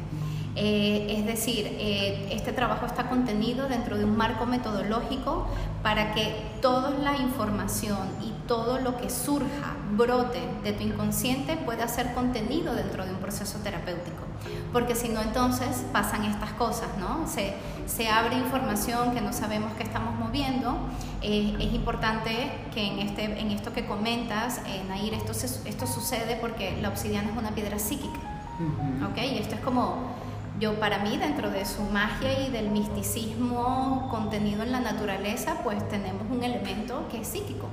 Eh, 0.55 1.15
es 1.17 1.25
decir, 1.25 1.65
eh, 1.79 2.27
este 2.31 2.53
trabajo 2.53 2.85
está 2.85 3.09
contenido 3.09 3.67
dentro 3.67 3.97
de 3.97 4.05
un 4.05 4.15
marco 4.15 4.45
metodológico 4.45 5.47
para 5.81 6.13
que 6.13 6.45
toda 6.61 6.91
la 6.91 7.17
información 7.17 8.07
y 8.21 8.31
todo 8.47 8.79
lo 8.79 8.97
que 8.97 9.09
surja, 9.09 9.75
brote 9.95 10.39
de 10.63 10.73
tu 10.73 10.83
inconsciente 10.83 11.57
pueda 11.57 11.87
ser 11.87 12.13
contenido 12.13 12.75
dentro 12.75 13.03
de 13.05 13.11
un 13.11 13.17
proceso 13.17 13.59
terapéutico. 13.59 14.23
Porque 14.71 14.93
si 14.95 15.09
no, 15.09 15.21
entonces 15.21 15.85
pasan 15.91 16.25
estas 16.25 16.51
cosas, 16.53 16.89
¿no? 16.99 17.27
Se, 17.27 17.53
se 17.87 18.09
abre 18.09 18.37
información 18.37 19.13
que 19.13 19.21
no 19.21 19.33
sabemos 19.33 19.73
que 19.73 19.83
estamos 19.83 20.15
moviendo. 20.19 20.77
Eh, 21.21 21.55
es 21.59 21.73
importante 21.73 22.51
que 22.73 22.85
en, 22.85 22.99
este, 22.99 23.23
en 23.23 23.51
esto 23.51 23.73
que 23.73 23.85
comentas, 23.85 24.61
Nair, 24.87 25.13
esto, 25.13 25.31
esto 25.31 25.87
sucede 25.87 26.35
porque 26.35 26.77
la 26.81 26.89
obsidiana 26.89 27.31
es 27.31 27.37
una 27.37 27.51
piedra 27.51 27.79
psíquica. 27.79 28.19
¿Ok? 29.09 29.17
Y 29.17 29.37
esto 29.39 29.55
es 29.55 29.61
como 29.61 30.22
Yo 30.63 30.79
para 30.79 30.99
mí, 30.99 31.17
dentro 31.17 31.49
de 31.49 31.65
su 31.65 31.81
magia 31.81 32.41
y 32.41 32.49
del 32.49 32.69
misticismo 32.69 34.07
contenido 34.09 34.63
en 34.63 34.71
la 34.71 34.79
naturaleza, 34.79 35.57
pues 35.61 35.85
tenemos 35.89 36.23
un 36.31 36.41
elemento 36.41 37.05
que 37.11 37.19
es 37.19 37.27
psíquico. 37.27 37.67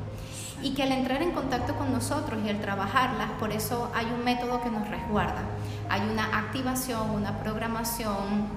Y 0.61 0.75
que 0.75 0.82
al 0.82 0.90
entrar 0.90 1.23
en 1.23 1.30
contacto 1.30 1.76
con 1.76 1.92
nosotros 1.92 2.40
y 2.44 2.49
al 2.49 2.61
trabajarlas, 2.61 3.30
por 3.38 3.52
eso 3.52 3.92
hay 3.94 4.06
un 4.06 4.25
método 4.25 4.61
que 4.61 4.70
nos 4.70 4.88
resguarda. 4.88 5.42
Hay 5.88 6.00
una 6.00 6.37
activación, 6.37 7.11
una 7.11 7.38
programación, 7.38 8.49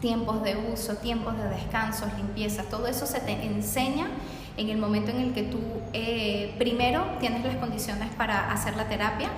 tiempos 0.00 0.42
de 0.42 0.56
uso, 0.56 0.96
tiempos 0.96 1.38
de 1.38 1.48
descanso, 1.48 2.06
limpieza, 2.16 2.64
todo 2.64 2.88
eso 2.88 3.06
se 3.06 3.20
te 3.20 3.40
enseña 3.46 4.08
en 4.56 4.68
el 4.68 4.78
momento 4.78 5.12
en 5.12 5.20
el 5.20 5.32
que 5.32 5.44
tú 5.44 5.60
eh, 5.92 6.56
primero 6.58 7.04
tienes 7.20 7.44
las 7.44 7.54
condiciones 7.54 8.08
para 8.16 8.50
hacer 8.50 8.76
la 8.76 8.88
terapia. 8.88 9.28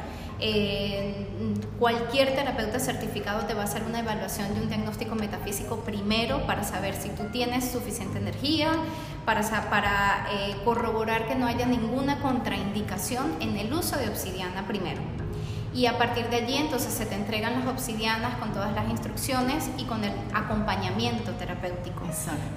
Eh, 0.41 1.27
cualquier 1.79 2.35
terapeuta 2.35 2.81
certificado 2.81 3.47
te 3.47 3.55
va 3.55 3.63
a 3.63 3.65
hacer 3.65 3.85
una 3.85 4.01
evaluación 4.01 4.53
de 4.55 4.61
un 4.61 4.69
diagnóstico 4.69 5.15
metafísico 5.15 5.81
primero 5.81 6.45
para 6.47 6.65
saber 6.65 6.95
si 6.95 7.11
tú 7.11 7.25
tienes 7.31 7.71
suficiente 7.71 8.19
energía, 8.19 8.73
para, 9.25 9.43
para 9.71 10.27
eh, 10.33 10.57
corroborar 10.65 11.29
que 11.29 11.37
no 11.37 11.47
haya 11.47 11.67
ninguna 11.67 12.21
contraindicación 12.21 13.37
en 13.41 13.57
el 13.57 13.73
uso 13.73 13.97
de 13.97 14.09
obsidiana 14.09 14.67
primero. 14.67 15.01
Y 15.75 15.87
a 15.87 15.97
partir 15.97 16.29
de 16.29 16.37
allí 16.37 16.57
entonces 16.57 16.93
se 16.93 17.07
te 17.07 17.15
entregan 17.15 17.61
las 17.61 17.69
obsidianas 17.69 18.37
con 18.39 18.53
todas 18.53 18.73
las 18.75 18.89
instrucciones 18.89 19.71
y 19.77 19.85
con 19.85 20.03
el 20.03 20.13
acompañamiento 20.35 21.33
terapéutico. 21.33 22.03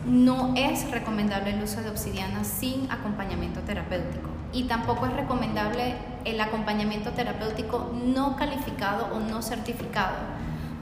No 0.05 0.53
es 0.55 0.89
recomendable 0.89 1.51
el 1.51 1.61
uso 1.61 1.81
de 1.81 1.89
obsidiana 1.89 2.43
sin 2.43 2.89
acompañamiento 2.89 3.59
terapéutico 3.59 4.30
y 4.53 4.63
tampoco 4.63 5.05
es 5.05 5.13
recomendable 5.13 5.95
el 6.25 6.39
acompañamiento 6.39 7.11
terapéutico 7.11 7.91
no 8.05 8.35
calificado 8.35 9.07
o 9.15 9.19
no 9.19 9.41
certificado 9.41 10.15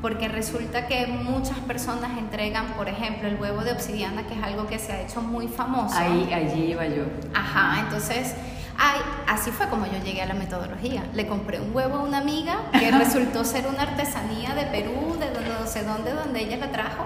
porque 0.02 0.30
resulta 0.30 0.88
que 0.88 1.08
muchas 1.08 1.58
personas 1.60 2.18
entregan, 2.18 2.68
por 2.78 2.88
ejemplo, 2.88 3.28
el 3.28 3.36
huevo 3.36 3.66
de 3.66 3.74
obsidiana, 3.74 4.26
que 4.26 4.34
es 4.34 4.42
algo 4.42 4.66
que 4.66 4.80
se 4.80 4.94
ha 4.94 5.02
hecho 5.02 5.22
muy 5.22 5.50
famoso. 5.50 5.98
Ahí, 5.98 6.32
allí 6.32 6.72
iba 6.72 6.88
yo. 6.88 7.04
Ajá, 7.34 7.82
entonces 7.82 8.34
Ay, 8.82 9.02
así 9.28 9.52
fue 9.52 9.68
como 9.68 9.86
yo 9.88 10.02
llegué 10.06 10.22
a 10.22 10.26
la 10.26 10.34
metodología. 10.34 11.04
Le 11.14 11.28
compré 11.28 11.60
un 11.60 11.76
huevo 11.76 11.98
a 11.98 12.00
una 12.02 12.20
amiga 12.20 12.72
que 12.72 12.90
resultó 12.92 13.44
ser 13.44 13.68
una 13.68 13.82
artesanía 13.82 14.56
de 14.56 14.68
Perú, 14.68 15.18
de 15.20 15.26
no 15.32 15.68
sé 15.68 15.84
dónde, 15.84 16.14
donde 16.14 16.40
ella 16.40 16.56
la 16.56 16.72
trajo. 16.72 17.04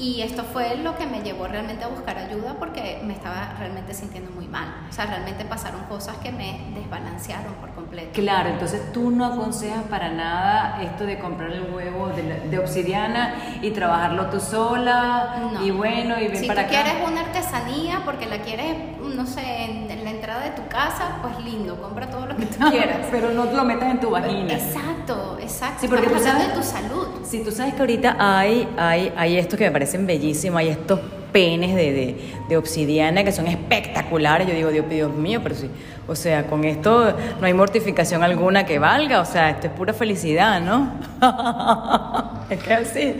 Y 0.00 0.22
esto 0.22 0.44
fue 0.44 0.78
lo 0.78 0.96
que 0.96 1.04
me 1.04 1.20
llevó 1.20 1.46
realmente 1.46 1.84
a 1.84 1.88
buscar 1.88 2.16
ayuda 2.16 2.56
porque 2.58 3.02
me 3.04 3.12
estaba 3.12 3.54
realmente 3.58 3.92
sintiendo 3.92 4.30
muy 4.30 4.48
mal. 4.48 4.86
O 4.88 4.92
sea, 4.92 5.04
realmente 5.04 5.44
pasaron 5.44 5.82
cosas 5.84 6.16
que 6.16 6.32
me 6.32 6.72
desbalancearon 6.74 7.52
por 7.56 7.70
completo. 7.74 8.08
Claro, 8.14 8.48
entonces 8.48 8.92
tú 8.92 9.10
no 9.10 9.26
aconsejas 9.26 9.84
para 9.90 10.08
nada 10.08 10.82
esto 10.82 11.04
de 11.04 11.18
comprar 11.18 11.52
el 11.52 11.70
huevo 11.70 12.08
de, 12.08 12.58
obsidiana 12.58 13.58
y 13.60 13.72
trabajarlo 13.72 14.30
tú 14.30 14.40
sola. 14.40 15.50
No. 15.52 15.66
Y 15.66 15.70
bueno, 15.70 16.18
y 16.18 16.28
ven 16.28 16.36
si 16.38 16.46
para 16.46 16.64
tú 16.64 16.70
quieres 16.70 16.94
una 17.06 17.20
artesanía 17.20 18.00
porque 18.06 18.24
la 18.24 18.38
quieres, 18.38 18.76
no 19.02 19.26
sé, 19.26 19.64
en 19.64 19.99
de 20.38 20.50
tu 20.50 20.66
casa, 20.68 21.18
pues 21.20 21.38
lindo, 21.44 21.76
compra 21.80 22.08
todo 22.08 22.26
lo 22.26 22.36
que 22.36 22.46
tú 22.46 22.58
quieras. 22.70 23.08
Pero 23.10 23.30
no 23.30 23.44
lo 23.44 23.64
metas 23.64 23.90
en 23.90 24.00
tu 24.00 24.10
vagina. 24.10 24.54
Exacto, 24.54 25.38
exacto. 25.40 25.80
Sí, 25.80 25.88
porque 25.88 26.08
tú 26.08 26.18
sabes 26.20 26.48
de 26.48 26.54
tu 26.54 26.62
salud. 26.62 27.08
Si 27.24 27.42
tú 27.42 27.50
sabes 27.50 27.74
que 27.74 27.80
ahorita 27.80 28.16
hay, 28.18 28.68
hay, 28.76 29.12
hay 29.16 29.36
esto 29.36 29.56
que 29.56 29.64
me 29.64 29.70
parece 29.70 29.98
bellísimos, 29.98 30.60
hay 30.60 30.68
estos 30.68 31.00
penes 31.32 31.74
de, 31.74 32.16
de, 32.48 32.56
obsidiana 32.56 33.24
que 33.24 33.32
son 33.32 33.46
espectaculares. 33.46 34.46
Yo 34.48 34.54
digo, 34.54 34.70
Dios, 34.70 34.88
Dios 34.88 35.12
mío, 35.12 35.40
pero 35.42 35.54
sí, 35.54 35.70
o 36.08 36.14
sea, 36.14 36.46
con 36.46 36.64
esto 36.64 37.14
no 37.40 37.46
hay 37.46 37.54
mortificación 37.54 38.22
alguna 38.22 38.66
que 38.66 38.78
valga, 38.78 39.20
o 39.20 39.24
sea, 39.24 39.50
esto 39.50 39.68
es 39.68 39.72
pura 39.72 39.92
felicidad, 39.92 40.60
¿no? 40.60 40.92
es 42.50 42.62
que 42.62 42.74
así. 42.74 43.16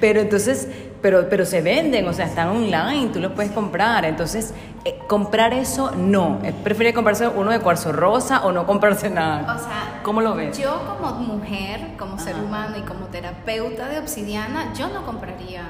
Pero 0.00 0.20
entonces, 0.20 0.68
pero, 1.02 1.28
pero 1.28 1.44
se 1.44 1.60
venden, 1.60 2.06
o 2.08 2.12
sea, 2.12 2.26
están 2.26 2.48
online, 2.48 3.10
tú 3.12 3.18
los 3.18 3.32
puedes 3.32 3.50
comprar. 3.50 4.04
Entonces, 4.04 4.54
eh, 4.84 4.98
comprar 5.08 5.52
eso 5.52 5.90
no. 5.90 6.38
Es 6.44 6.54
preferible 6.54 6.94
comprarse 6.94 7.26
uno 7.26 7.50
de 7.50 7.58
cuarzo 7.58 7.92
rosa 7.92 8.44
o 8.44 8.52
no 8.52 8.64
comprarse 8.66 9.10
nada. 9.10 9.54
O 9.54 9.58
sea, 9.58 10.00
¿cómo 10.04 10.20
lo 10.20 10.34
ves? 10.34 10.56
Yo 10.56 10.80
como 10.86 11.12
mujer, 11.14 11.96
como 11.98 12.18
ser 12.18 12.36
humano 12.36 12.76
y 12.78 12.82
como 12.82 13.06
terapeuta 13.06 13.88
de 13.88 13.98
obsidiana, 13.98 14.72
yo 14.74 14.88
no 14.88 15.04
compraría 15.04 15.64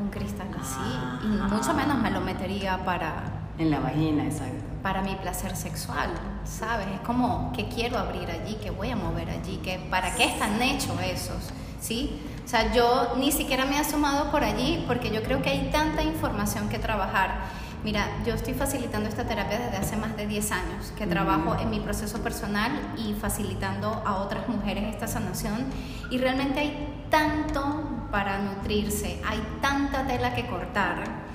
un 0.00 0.08
cristal 0.08 0.48
así 0.60 1.24
y 1.24 1.52
mucho 1.52 1.74
menos 1.74 1.98
me 1.98 2.10
lo 2.10 2.20
metería 2.20 2.84
para... 2.84 3.24
En 3.58 3.70
la 3.70 3.80
vagina, 3.80 4.24
exacto. 4.24 4.64
Para 4.82 5.00
mi 5.00 5.14
placer 5.14 5.56
sexual, 5.56 6.10
¿sabes? 6.44 6.86
Es 6.94 7.00
como 7.00 7.52
que 7.52 7.68
quiero 7.68 7.98
abrir 7.98 8.30
allí, 8.30 8.54
que 8.56 8.70
voy 8.70 8.90
a 8.90 8.96
mover 8.96 9.30
allí, 9.30 9.56
que 9.64 9.78
para 9.90 10.14
qué 10.14 10.26
están 10.26 10.60
hechos 10.60 10.94
esos, 11.02 11.50
¿sí? 11.80 12.20
O 12.44 12.48
sea, 12.48 12.72
yo 12.72 13.14
ni 13.18 13.32
siquiera 13.32 13.64
me 13.64 13.76
he 13.76 13.78
asomado 13.78 14.30
por 14.30 14.44
allí 14.44 14.84
porque 14.86 15.10
yo 15.10 15.22
creo 15.22 15.42
que 15.42 15.50
hay 15.50 15.70
tanta 15.72 16.02
información 16.02 16.68
que 16.68 16.78
trabajar. 16.78 17.40
Mira, 17.84 18.08
yo 18.24 18.34
estoy 18.34 18.54
facilitando 18.54 19.08
esta 19.08 19.24
terapia 19.24 19.58
desde 19.58 19.76
hace 19.76 19.96
más 19.96 20.16
de 20.16 20.26
10 20.26 20.52
años, 20.52 20.92
que 20.96 21.06
trabajo 21.06 21.56
en 21.60 21.70
mi 21.70 21.80
proceso 21.80 22.20
personal 22.20 22.72
y 22.96 23.14
facilitando 23.14 24.02
a 24.04 24.16
otras 24.16 24.48
mujeres 24.48 24.84
esta 24.92 25.06
sanación. 25.06 25.66
Y 26.10 26.18
realmente 26.18 26.60
hay 26.60 27.04
tanto 27.10 27.84
para 28.10 28.38
nutrirse, 28.38 29.20
hay 29.26 29.40
tanta 29.60 30.06
tela 30.06 30.34
que 30.34 30.46
cortar 30.46 31.25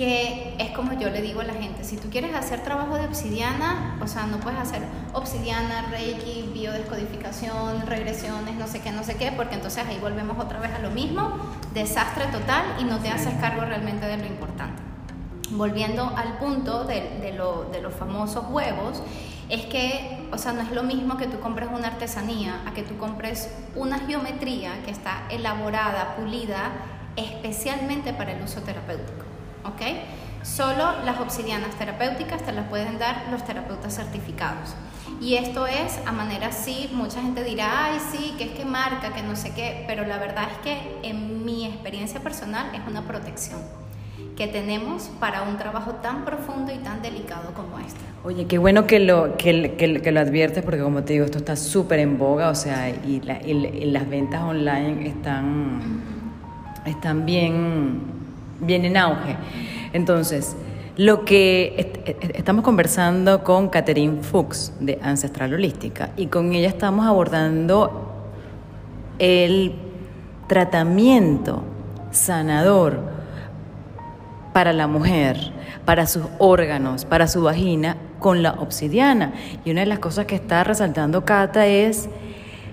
que 0.00 0.54
es 0.58 0.70
como 0.70 0.94
yo 0.94 1.10
le 1.10 1.20
digo 1.20 1.42
a 1.42 1.44
la 1.44 1.52
gente, 1.52 1.84
si 1.84 1.98
tú 1.98 2.08
quieres 2.08 2.34
hacer 2.34 2.62
trabajo 2.62 2.96
de 2.96 3.04
obsidiana, 3.04 3.98
o 4.02 4.06
sea, 4.06 4.24
no 4.24 4.40
puedes 4.40 4.58
hacer 4.58 4.80
obsidiana, 5.12 5.90
reiki, 5.90 6.48
biodescodificación, 6.54 7.86
regresiones, 7.86 8.54
no 8.54 8.66
sé 8.66 8.80
qué, 8.80 8.92
no 8.92 9.04
sé 9.04 9.16
qué, 9.16 9.30
porque 9.30 9.56
entonces 9.56 9.84
ahí 9.86 9.98
volvemos 10.00 10.42
otra 10.42 10.58
vez 10.58 10.72
a 10.72 10.78
lo 10.78 10.90
mismo, 10.90 11.36
desastre 11.74 12.28
total 12.28 12.64
y 12.80 12.84
no 12.84 12.98
te 13.00 13.10
haces 13.10 13.34
cargo 13.42 13.60
realmente 13.60 14.06
de 14.06 14.16
lo 14.16 14.24
importante. 14.24 14.80
Volviendo 15.50 16.14
al 16.16 16.38
punto 16.38 16.84
de, 16.84 17.18
de, 17.20 17.34
lo, 17.34 17.64
de 17.70 17.82
los 17.82 17.92
famosos 17.92 18.46
huevos, 18.48 19.02
es 19.50 19.66
que, 19.66 20.30
o 20.32 20.38
sea, 20.38 20.54
no 20.54 20.62
es 20.62 20.70
lo 20.70 20.82
mismo 20.82 21.18
que 21.18 21.26
tú 21.26 21.40
compres 21.40 21.68
una 21.70 21.88
artesanía 21.88 22.62
a 22.66 22.72
que 22.72 22.84
tú 22.84 22.96
compres 22.96 23.54
una 23.76 23.98
geometría 23.98 24.82
que 24.82 24.92
está 24.92 25.24
elaborada, 25.28 26.16
pulida, 26.16 26.70
especialmente 27.16 28.14
para 28.14 28.32
el 28.32 28.42
uso 28.42 28.62
terapéutico. 28.62 29.29
¿Ok? 29.64 29.82
Solo 30.42 30.84
las 31.04 31.20
obsidianas 31.20 31.74
terapéuticas 31.76 32.42
te 32.42 32.52
las 32.52 32.66
pueden 32.68 32.98
dar 32.98 33.26
los 33.30 33.44
terapeutas 33.44 33.94
certificados. 33.94 34.74
Y 35.20 35.34
esto 35.34 35.66
es 35.66 36.00
a 36.06 36.12
manera 36.12 36.48
así, 36.48 36.88
mucha 36.94 37.20
gente 37.20 37.44
dirá, 37.44 37.86
ay, 37.86 37.98
sí, 38.10 38.34
que 38.38 38.44
es 38.44 38.50
que 38.52 38.64
marca, 38.64 39.12
que 39.12 39.22
no 39.22 39.36
sé 39.36 39.52
qué, 39.54 39.84
pero 39.86 40.06
la 40.06 40.18
verdad 40.18 40.48
es 40.50 40.58
que 40.58 41.08
en 41.08 41.44
mi 41.44 41.66
experiencia 41.66 42.20
personal 42.20 42.70
es 42.74 42.80
una 42.86 43.02
protección 43.02 43.60
que 44.40 44.46
tenemos 44.46 45.10
para 45.20 45.42
un 45.42 45.58
trabajo 45.58 45.96
tan 45.96 46.24
profundo 46.24 46.72
y 46.72 46.78
tan 46.78 47.02
delicado 47.02 47.52
como 47.52 47.78
este. 47.78 48.00
Oye, 48.24 48.46
qué 48.46 48.56
bueno 48.56 48.86
que 48.86 48.98
lo, 48.98 49.36
que, 49.36 49.76
que, 49.76 50.12
lo 50.12 50.20
adviertes 50.20 50.64
porque 50.64 50.80
como 50.80 51.02
te 51.02 51.12
digo, 51.12 51.26
esto 51.26 51.36
está 51.36 51.56
súper 51.56 51.98
en 51.98 52.16
boga, 52.16 52.48
o 52.48 52.54
sea, 52.54 52.88
y, 52.88 53.20
las 53.20 54.08
ventas 54.08 54.40
online 54.40 55.06
están, 55.06 55.80
están 56.86 57.26
bien, 57.26 58.00
bien 58.60 58.84
en 58.84 58.96
auge. 58.96 59.36
Entonces, 59.92 60.56
lo 60.96 61.24
que 61.24 61.92
estamos 62.34 62.64
conversando 62.64 63.42
con 63.42 63.68
Catherine 63.68 64.22
Fuchs 64.22 64.72
de 64.80 64.98
Ancestral 65.02 65.54
Holística 65.54 66.10
y 66.16 66.26
con 66.26 66.52
ella 66.52 66.68
estamos 66.68 67.06
abordando 67.06 68.26
el 69.18 69.74
tratamiento 70.46 71.62
sanador 72.10 73.00
para 74.52 74.72
la 74.72 74.86
mujer, 74.86 75.52
para 75.84 76.06
sus 76.06 76.24
órganos, 76.38 77.04
para 77.04 77.28
su 77.28 77.42
vagina, 77.42 77.96
con 78.18 78.42
la 78.42 78.52
obsidiana. 78.52 79.32
Y 79.64 79.70
una 79.70 79.80
de 79.80 79.86
las 79.86 80.00
cosas 80.00 80.26
que 80.26 80.34
está 80.34 80.64
resaltando 80.64 81.24
Cata 81.24 81.66
es 81.66 82.08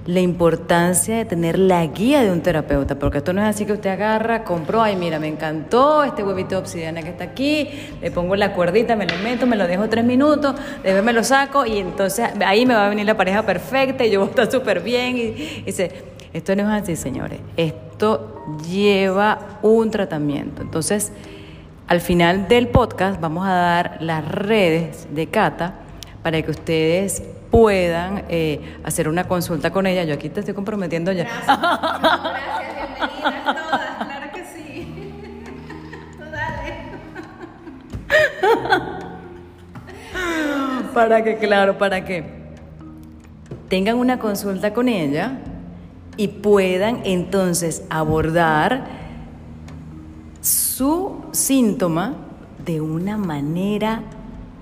la 0.08 0.22
importancia 0.22 1.18
de 1.18 1.26
tener 1.26 1.60
la 1.60 1.86
guía 1.86 2.24
de 2.24 2.32
un 2.32 2.42
terapeuta, 2.42 2.98
porque 2.98 3.18
esto 3.18 3.34
no 3.34 3.42
es 3.42 3.48
así 3.48 3.66
que 3.66 3.74
usted 3.74 3.90
agarra, 3.90 4.46
compró, 4.46 4.82
ay 4.82 4.96
mira, 4.96 5.20
me 5.20 5.28
encantó 5.28 6.04
este 6.04 6.24
huevito 6.24 6.52
de 6.52 6.56
obsidiana 6.58 7.04
que 7.04 7.10
está 7.10 7.26
aquí, 7.26 7.70
le 8.02 8.10
pongo 8.10 8.38
la 8.38 8.54
cuerdita, 8.54 8.96
me 8.96 9.06
lo 9.06 9.18
meto, 9.18 9.46
me 9.46 9.58
lo 9.58 9.68
dejo 9.68 9.90
tres 9.90 10.06
minutos, 10.06 10.56
después 10.82 11.04
me 11.04 11.12
lo 11.12 11.26
saco 11.26 11.66
y 11.66 11.80
entonces 11.80 12.30
ahí 12.46 12.66
me 12.66 12.74
va 12.74 12.86
a 12.86 12.90
venir 12.90 13.06
la 13.06 13.18
pareja 13.18 13.46
perfecta 13.46 14.06
y 14.06 14.12
yo 14.12 14.22
voy 14.22 14.28
a 14.28 14.30
estar 14.30 14.50
súper 14.50 14.80
bien. 14.80 15.18
Y, 15.18 15.22
y 15.22 15.64
dice, 15.66 15.92
esto 16.32 16.56
no 16.56 16.74
es 16.74 16.84
así, 16.84 16.96
señores, 16.96 17.40
esto 17.58 18.46
lleva 18.66 19.60
un 19.62 19.92
tratamiento. 19.92 20.62
Entonces, 20.62 21.12
al 21.88 22.00
final 22.00 22.48
del 22.48 22.70
podcast 22.70 23.20
vamos 23.20 23.46
a 23.46 23.52
dar 23.52 23.98
las 24.00 24.26
redes 24.26 25.08
de 25.14 25.28
Cata 25.28 25.76
para 26.24 26.42
que 26.42 26.52
ustedes 26.52 27.24
puedan 27.52 28.24
eh, 28.30 28.78
hacer 28.84 29.08
una 29.10 29.28
consulta 29.28 29.72
con 29.72 29.88
ella. 29.88 30.04
Yo 30.04 30.14
aquí 30.14 30.30
te 30.30 30.42
estoy 30.42 30.54
comprometiendo 30.54 31.12
ya. 31.12 31.24
Gracias, 31.24 31.46
gracias, 32.02 32.88
bienvenidas 32.96 33.56
todas, 33.56 34.06
claro 34.06 34.32
que 34.34 34.44
sí. 34.46 34.88
Dale. 36.32 36.74
para 40.94 41.24
que, 41.24 41.38
claro, 41.38 41.78
para 41.78 42.04
que 42.04 42.24
tengan 43.70 43.98
una 43.98 44.20
consulta 44.20 44.74
con 44.74 44.88
ella 44.90 45.40
y 46.16 46.28
puedan 46.30 47.02
entonces 47.06 47.84
abordar 47.90 48.86
su 50.42 51.26
síntoma 51.32 52.16
de 52.66 52.82
una 52.82 53.18
manera 53.18 54.02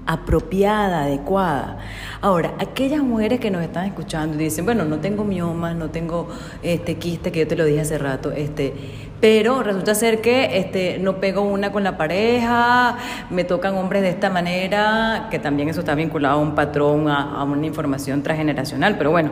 apropiada, 0.05 1.03
adecuada. 1.03 1.79
Ahora, 2.21 2.53
aquellas 2.59 3.01
mujeres 3.01 3.39
que 3.39 3.49
nos 3.49 3.63
están 3.63 3.85
escuchando 3.85 4.35
y 4.35 4.45
dicen, 4.45 4.65
bueno, 4.65 4.85
no 4.85 4.99
tengo 4.99 5.23
miomas, 5.23 5.75
no 5.75 5.89
tengo 5.89 6.29
este 6.61 6.95
quiste, 6.97 7.31
que 7.31 7.39
yo 7.39 7.47
te 7.47 7.55
lo 7.55 7.65
dije 7.65 7.81
hace 7.81 7.97
rato, 7.97 8.31
este, 8.31 8.73
pero 9.19 9.63
resulta 9.63 9.95
ser 9.95 10.21
que 10.21 10.57
este, 10.57 10.99
no 10.99 11.19
pego 11.19 11.41
una 11.41 11.71
con 11.71 11.83
la 11.83 11.97
pareja, 11.97 12.97
me 13.29 13.43
tocan 13.43 13.75
hombres 13.75 14.03
de 14.03 14.09
esta 14.09 14.29
manera, 14.29 15.27
que 15.31 15.39
también 15.39 15.69
eso 15.69 15.79
está 15.79 15.95
vinculado 15.95 16.39
a 16.39 16.41
un 16.41 16.53
patrón, 16.53 17.09
a, 17.09 17.43
una 17.43 17.65
información 17.65 18.21
transgeneracional, 18.21 18.97
pero 18.97 19.11
bueno. 19.11 19.31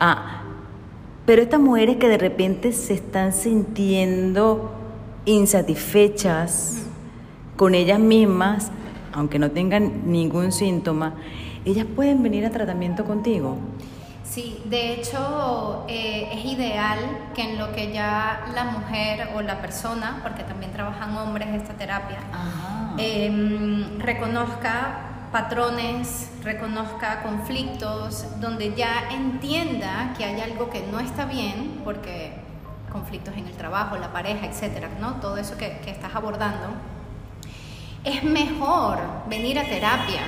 Ah, 0.00 0.42
pero 1.24 1.42
estas 1.42 1.60
mujeres 1.60 1.96
que 1.96 2.08
de 2.08 2.18
repente 2.18 2.72
se 2.72 2.94
están 2.94 3.32
sintiendo 3.32 4.72
insatisfechas 5.24 6.82
con 7.56 7.74
ellas 7.74 7.98
mismas, 7.98 8.70
aunque 9.18 9.38
no 9.38 9.50
tengan 9.50 10.10
ningún 10.10 10.52
síntoma, 10.52 11.14
ellas 11.64 11.86
pueden 11.96 12.22
venir 12.22 12.46
a 12.46 12.50
tratamiento 12.50 13.04
contigo. 13.04 13.58
Sí, 14.22 14.62
de 14.66 14.92
hecho 14.92 15.84
eh, 15.88 16.28
es 16.32 16.44
ideal 16.44 16.98
que 17.34 17.42
en 17.42 17.58
lo 17.58 17.72
que 17.72 17.92
ya 17.92 18.46
la 18.54 18.64
mujer 18.64 19.30
o 19.34 19.42
la 19.42 19.60
persona, 19.60 20.20
porque 20.22 20.44
también 20.44 20.70
trabajan 20.70 21.16
hombres 21.16 21.48
esta 21.48 21.74
terapia, 21.74 22.18
em, 22.98 23.98
reconozca 23.98 25.28
patrones, 25.32 26.30
reconozca 26.44 27.22
conflictos, 27.22 28.26
donde 28.40 28.74
ya 28.74 29.10
entienda 29.10 30.14
que 30.16 30.24
hay 30.24 30.40
algo 30.40 30.70
que 30.70 30.82
no 30.92 31.00
está 31.00 31.24
bien, 31.24 31.80
porque 31.84 32.32
conflictos 32.92 33.34
en 33.36 33.46
el 33.46 33.54
trabajo, 33.54 33.96
la 33.96 34.12
pareja, 34.12 34.46
etcétera, 34.46 34.88
¿no? 35.00 35.14
Todo 35.14 35.36
eso 35.36 35.56
que, 35.58 35.78
que 35.84 35.90
estás 35.90 36.14
abordando 36.14 36.68
es 38.08 38.24
mejor 38.24 38.98
venir 39.28 39.58
a 39.58 39.64
terapia 39.64 40.22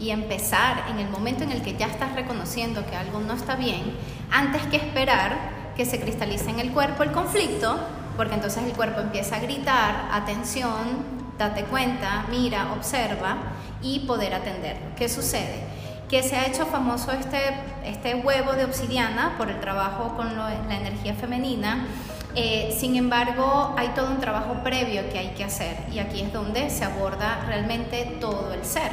y 0.00 0.10
empezar 0.10 0.84
en 0.90 0.98
el 0.98 1.10
momento 1.10 1.44
en 1.44 1.52
el 1.52 1.60
que 1.60 1.76
ya 1.76 1.86
estás 1.86 2.14
reconociendo 2.14 2.86
que 2.86 2.96
algo 2.96 3.20
no 3.20 3.34
está 3.34 3.54
bien, 3.54 3.94
antes 4.30 4.62
que 4.68 4.76
esperar 4.76 5.72
que 5.76 5.84
se 5.84 6.00
cristalice 6.00 6.48
en 6.48 6.58
el 6.58 6.72
cuerpo 6.72 7.02
el 7.02 7.12
conflicto, 7.12 7.78
porque 8.16 8.34
entonces 8.34 8.64
el 8.64 8.72
cuerpo 8.72 9.00
empieza 9.00 9.36
a 9.36 9.40
gritar, 9.40 10.08
atención, 10.10 11.04
date 11.38 11.64
cuenta, 11.64 12.24
mira, 12.30 12.72
observa 12.72 13.36
y 13.82 14.00
poder 14.00 14.34
atender. 14.34 14.76
¿Qué 14.96 15.08
sucede? 15.08 15.64
Que 16.08 16.22
se 16.22 16.36
ha 16.36 16.46
hecho 16.46 16.64
famoso 16.66 17.12
este, 17.12 17.38
este 17.84 18.14
huevo 18.14 18.54
de 18.54 18.64
obsidiana 18.64 19.34
por 19.36 19.50
el 19.50 19.60
trabajo 19.60 20.16
con 20.16 20.36
la 20.36 20.74
energía 20.74 21.14
femenina 21.14 21.86
eh, 22.34 22.76
sin 22.78 22.96
embargo, 22.96 23.74
hay 23.76 23.88
todo 23.88 24.10
un 24.10 24.20
trabajo 24.20 24.62
previo 24.62 25.08
que 25.10 25.18
hay 25.18 25.28
que 25.28 25.44
hacer 25.44 25.76
y 25.92 25.98
aquí 25.98 26.20
es 26.20 26.32
donde 26.32 26.70
se 26.70 26.84
aborda 26.84 27.44
realmente 27.46 28.16
todo 28.20 28.52
el 28.52 28.64
ser, 28.64 28.92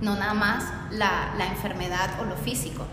no 0.00 0.16
nada 0.16 0.34
más 0.34 0.64
la, 0.90 1.32
enfermedad 1.50 2.20
o 2.20 2.24
lo 2.24 2.36
físico. 2.36 2.84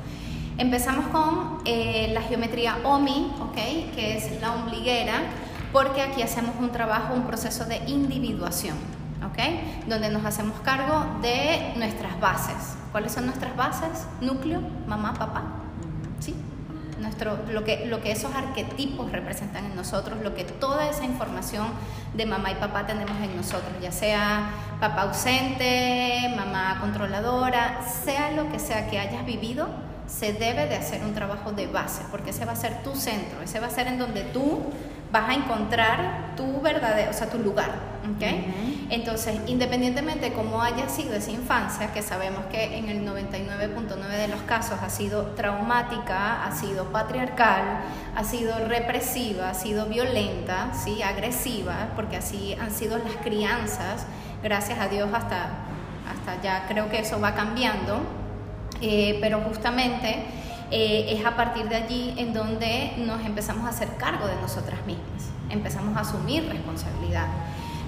Empezamos 0.57 1.07
con 1.07 1.59
eh, 1.65 2.09
la 2.13 2.21
geometría 2.21 2.77
OMI, 2.83 3.33
¿okay? 3.49 3.91
que 3.95 4.17
es 4.17 4.41
la 4.41 4.53
ombliguera, 4.53 5.21
porque 5.71 6.01
aquí 6.01 6.21
hacemos 6.21 6.55
un 6.59 6.71
trabajo, 6.71 7.13
un 7.13 7.27
proceso 7.27 7.65
de 7.65 7.77
individuación, 7.87 8.77
¿okay? 9.29 9.83
donde 9.87 10.09
nos 10.09 10.25
hacemos 10.25 10.59
cargo 10.61 11.05
de 11.21 11.73
nuestras 11.75 12.19
bases. 12.19 12.75
¿Cuáles 12.91 13.11
son 13.11 13.25
nuestras 13.25 13.55
bases? 13.55 14.07
Núcleo, 14.21 14.61
mamá, 14.87 15.13
papá. 15.13 15.66
Lo, 17.51 17.63
que, 17.63 18.12
esos 18.12 18.33
arquetipos 18.36 19.12
representan 19.12 19.65
en 19.65 19.75
nosotros, 19.75 20.19
lo 20.24 20.36
que 20.36 20.43
toda 20.43 20.89
esa 20.89 21.05
información 21.05 21.67
de 22.13 22.25
mamá 22.25 22.51
y 22.51 22.56
papá 22.56 22.86
tenemos 22.86 23.15
en 23.21 23.36
nosotros, 23.36 23.73
ya 23.82 23.91
sea 23.91 24.49
papá 24.80 25.03
ausente, 25.03 26.34
mamá 26.36 26.77
controladora, 26.80 27.82
sea 27.84 28.32
lo 28.32 28.51
que 28.51 28.60
sea 28.60 28.89
que 28.89 28.99
hayas 28.99 29.25
vivido, 29.25 29.67
se 30.08 30.34
debe 30.34 30.67
de 30.67 30.75
hacer 30.75 31.03
un 31.03 31.13
trabajo 31.13 31.51
de 31.51 31.67
base, 31.67 32.03
porque 32.12 32.30
ese 32.30 32.45
va 32.45 32.53
a 32.53 32.56
ser 32.56 32.84
tu 32.84 32.95
centro, 32.95 33.41
ese 33.41 33.60
va 33.60 33.67
a 33.67 33.71
ser 33.71 33.88
en 33.88 33.99
donde 33.99 34.23
tú 34.23 34.62
vas 35.12 35.30
a 35.30 35.34
encontrar 35.34 36.34
tu 36.36 36.62
verdadero, 36.62 37.12
o 37.12 37.13
sea, 37.13 37.30
tu 37.30 37.39
lugar. 37.39 37.71
¿okay? 38.15 38.76
Entonces, 38.89 39.38
independientemente 39.47 40.30
de 40.30 40.34
cómo 40.34 40.62
haya 40.62 40.88
sido 40.88 41.13
esa 41.13 41.32
infancia, 41.32 41.91
que 41.91 42.02
sabemos 42.02 42.45
que 42.45 42.78
en 42.78 42.88
el 42.88 43.06
99.9 43.06 44.08
de 44.08 44.28
los 44.30 44.41
casos 44.43 44.80
ha 44.82 44.89
sido 44.89 45.23
traumática, 45.32 46.45
ha 46.45 46.56
sido 46.56 46.86
patriarcal, 46.86 47.82
ha 48.15 48.23
sido 48.23 48.58
represiva, 48.67 49.50
ha 49.50 49.54
sido 49.54 49.88
violenta, 49.88 50.71
¿sí? 50.73 51.02
agresiva, 51.02 51.89
porque 51.97 52.17
así 52.17 52.56
han 52.62 52.71
sido 52.71 52.97
las 52.97 53.17
crianzas, 53.17 54.06
gracias 54.41 54.80
a 54.80 54.88
Dios 54.88 55.10
hasta, 55.13 55.50
hasta 56.10 56.41
ya 56.41 56.65
creo 56.67 56.89
que 56.89 57.00
eso 57.00 57.19
va 57.19 57.36
cambiando, 57.36 58.00
eh, 58.82 59.17
pero 59.19 59.41
justamente 59.41 60.23
eh, 60.71 61.08
es 61.10 61.26
a 61.26 61.36
partir 61.36 61.67
de 61.67 61.76
allí 61.76 62.13
en 62.15 62.34
donde 62.34 62.93
nos 63.00 63.26
empezamos 63.26 63.65
a 63.65 63.69
hacer 63.69 63.89
cargo 63.97 64.28
de 64.28 64.36
nosotras 64.38 64.80
mismas, 64.86 65.30
empezamos 65.50 65.97
a 65.97 66.02
asumir 66.02 66.47
responsabilidad. 66.47 67.28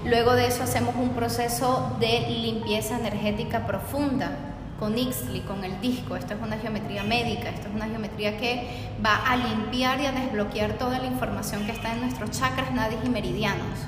Luego 0.04 0.32
de 0.32 0.46
eso 0.46 0.62
hacemos 0.62 0.94
un 0.96 1.10
proceso 1.10 1.94
de 2.00 2.20
limpieza 2.30 2.98
energética 2.98 3.66
profunda 3.66 4.30
con 4.78 4.96
Ixtli, 4.96 5.40
con 5.40 5.62
el 5.62 5.78
disco. 5.82 6.16
Esto 6.16 6.32
es 6.32 6.40
una 6.40 6.56
geometría 6.56 7.04
médica, 7.04 7.50
esto 7.50 7.68
es 7.68 7.74
una 7.74 7.86
geometría 7.86 8.38
que 8.38 8.66
va 9.04 9.16
a 9.16 9.36
limpiar 9.36 10.00
y 10.00 10.06
a 10.06 10.12
desbloquear 10.12 10.78
toda 10.78 10.98
la 10.98 11.06
información 11.06 11.66
que 11.66 11.72
está 11.72 11.92
en 11.92 12.00
nuestros 12.00 12.30
chakras, 12.30 12.72
nadis 12.72 12.98
y 13.04 13.10
meridianos. 13.10 13.78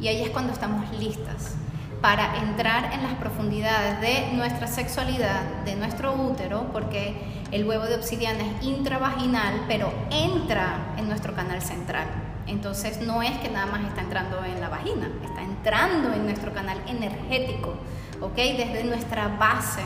Y 0.00 0.08
ahí 0.08 0.22
es 0.22 0.30
cuando 0.30 0.54
estamos 0.54 0.90
listas 0.98 1.54
para 2.00 2.38
entrar 2.38 2.90
en 2.94 3.02
las 3.02 3.14
profundidades 3.14 4.00
de 4.00 4.32
nuestra 4.32 4.66
sexualidad, 4.66 5.42
de 5.66 5.76
nuestro 5.76 6.14
útero, 6.14 6.70
porque 6.72 7.14
el 7.52 7.64
huevo 7.68 7.84
de 7.84 7.94
obsidiana 7.94 8.42
es 8.42 8.66
intravaginal, 8.66 9.66
pero 9.68 9.92
entra 10.10 10.94
en 10.96 11.08
nuestro 11.08 11.34
canal 11.34 11.60
central. 11.60 12.31
Entonces 12.46 13.00
no 13.00 13.22
es 13.22 13.36
que 13.38 13.48
nada 13.48 13.66
más 13.66 13.82
está 13.84 14.00
entrando 14.00 14.44
en 14.44 14.60
la 14.60 14.68
vagina, 14.68 15.08
está 15.24 15.42
entrando 15.42 16.12
en 16.12 16.24
nuestro 16.24 16.52
canal 16.52 16.78
energético, 16.86 17.74
¿ok? 18.20 18.36
Desde 18.36 18.84
nuestra 18.84 19.28
base. 19.28 19.82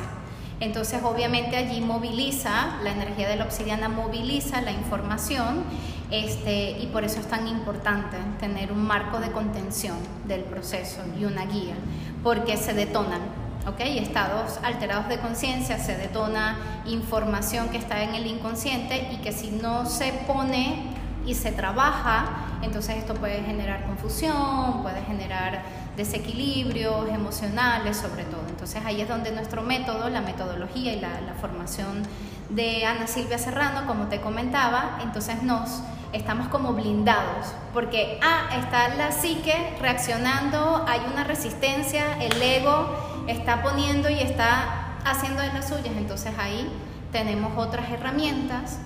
Entonces 0.58 1.02
obviamente 1.02 1.56
allí 1.56 1.80
moviliza, 1.80 2.78
la 2.82 2.90
energía 2.92 3.28
de 3.28 3.36
la 3.36 3.44
obsidiana 3.44 3.88
moviliza 3.88 4.62
la 4.62 4.72
información 4.72 5.64
este, 6.10 6.78
y 6.80 6.86
por 6.86 7.04
eso 7.04 7.20
es 7.20 7.26
tan 7.26 7.46
importante 7.46 8.16
tener 8.40 8.72
un 8.72 8.86
marco 8.86 9.18
de 9.18 9.32
contención 9.32 9.96
del 10.26 10.42
proceso 10.42 11.02
y 11.18 11.24
una 11.24 11.44
guía, 11.44 11.74
porque 12.22 12.56
se 12.56 12.72
detonan, 12.72 13.20
¿ok? 13.66 13.80
Estados 13.80 14.58
alterados 14.62 15.08
de 15.08 15.18
conciencia, 15.18 15.78
se 15.78 15.96
detona 15.96 16.56
información 16.86 17.68
que 17.68 17.76
está 17.76 18.02
en 18.02 18.14
el 18.14 18.26
inconsciente 18.26 19.10
y 19.12 19.16
que 19.16 19.32
si 19.32 19.50
no 19.50 19.84
se 19.84 20.12
pone 20.26 20.94
y 21.26 21.34
se 21.34 21.52
trabaja, 21.52 22.45
entonces 22.62 22.96
esto 22.96 23.14
puede 23.14 23.42
generar 23.42 23.84
confusión, 23.86 24.82
puede 24.82 25.02
generar 25.02 25.62
desequilibrios 25.96 27.08
emocionales 27.08 27.96
sobre 27.96 28.24
todo. 28.24 28.42
Entonces 28.48 28.82
ahí 28.84 29.00
es 29.00 29.08
donde 29.08 29.32
nuestro 29.32 29.62
método, 29.62 30.08
la 30.08 30.20
metodología 30.20 30.92
y 30.94 31.00
la, 31.00 31.34
formación 31.40 32.02
de 32.48 32.86
Ana 32.86 33.06
Silvia 33.06 33.38
Serrano, 33.38 33.86
como 33.86 34.06
te 34.06 34.20
comentaba, 34.20 34.98
entonces 35.02 35.42
nos 35.42 35.82
estamos 36.12 36.48
como 36.48 36.72
blindados, 36.72 37.52
porque 37.74 38.18
ah, 38.22 38.48
está 38.58 38.94
la 38.94 39.12
psique 39.12 39.76
reaccionando, 39.80 40.84
hay 40.88 41.00
una 41.12 41.24
resistencia, 41.24 42.16
el 42.22 42.40
ego 42.40 42.88
está 43.26 43.62
poniendo 43.62 44.08
y 44.08 44.20
está 44.20 44.94
haciendo 45.04 45.42
de 45.42 45.48
las 45.48 45.68
suyas, 45.68 45.94
entonces 45.96 46.32
ahí 46.38 46.68
tenemos 47.12 47.52
otras 47.56 47.90
herramientas 47.90 48.78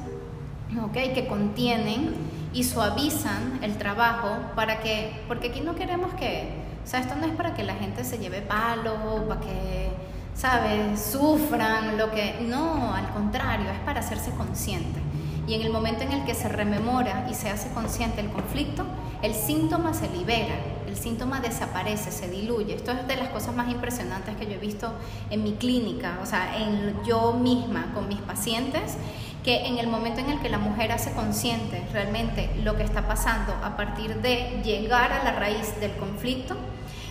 ¿okay? 0.85 1.13
que 1.13 1.27
contienen 1.27 2.15
y 2.53 2.65
suavizan 2.65 3.61
el 3.63 3.77
trabajo 3.77 4.29
para 4.55 4.81
que, 4.81 5.23
porque 5.29 5.49
aquí 5.49 5.61
no 5.61 5.75
queremos 5.75 6.13
que, 6.15 6.51
o 6.85 6.87
sea, 6.87 7.01
esto 7.01 7.15
no 7.17 7.27
es 7.27 7.33
para 7.33 7.55
que 7.55 7.63
la 7.63 7.75
gente 7.75 8.05
se 8.05 8.19
lleve 8.19 8.43
palo, 8.43 9.27
para 9.29 9.41
que, 9.41 9.91
¿sabes?, 10.35 11.01
sufran, 11.01 11.97
lo 11.97 12.11
que, 12.11 12.41
no, 12.43 12.95
al 12.95 13.09
contrario, 13.11 13.71
es 13.71 13.79
para 13.81 14.01
hacerse 14.01 14.31
consciente. 14.33 15.01
Y 15.47 15.55
en 15.55 15.63
el 15.63 15.73
momento 15.73 16.03
en 16.03 16.13
el 16.13 16.25
que 16.25 16.35
se 16.35 16.49
rememora 16.49 17.27
y 17.31 17.35
se 17.35 17.51
hace 17.51 17.71
consciente 17.71 18.21
el 18.21 18.31
conflicto, 18.31 18.85
el 19.23 19.35
síntoma 19.35 19.95
se 19.95 20.09
libera, 20.09 20.55
el 20.87 20.97
síntoma 20.97 21.41
desaparece, 21.41 22.11
se 22.11 22.29
diluye. 22.29 22.75
Esto 22.75 22.93
es 22.93 23.07
de 23.07 23.17
las 23.17 23.29
cosas 23.31 23.55
más 23.55 23.69
impresionantes 23.71 24.37
que 24.37 24.47
yo 24.47 24.53
he 24.53 24.59
visto 24.59 24.93
en 25.29 25.43
mi 25.43 25.55
clínica, 25.55 26.19
o 26.23 26.27
sea, 26.27 26.57
en 26.57 27.03
yo 27.05 27.33
misma 27.33 27.93
con 27.95 28.09
mis 28.09 28.21
pacientes 28.21 28.97
que 29.45 29.67
en 29.67 29.79
el 29.79 29.87
momento 29.87 30.21
en 30.21 30.31
el 30.31 30.41
que 30.41 30.49
la 30.49 30.59
mujer 30.59 30.93
hace 30.93 31.13
consciente 31.13 31.83
realmente 31.93 32.51
lo 32.63 32.77
que 32.77 32.83
está 32.83 33.09
pasando 33.09 33.55
a 33.65 33.77
partir 33.77 34.17
de 34.17 34.61
llegar 34.63 35.13
a 35.13 35.25
la 35.25 35.33
raíz 35.33 35.81
del 35.81 35.93
conflicto, 35.93 36.57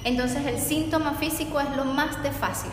entonces 0.04 0.46
el 0.46 0.60
síntoma 0.60 1.14
físico 1.14 1.60
es 1.60 1.76
lo 1.76 1.86
más 1.86 2.22
de 2.24 2.32
fácil, 2.32 2.72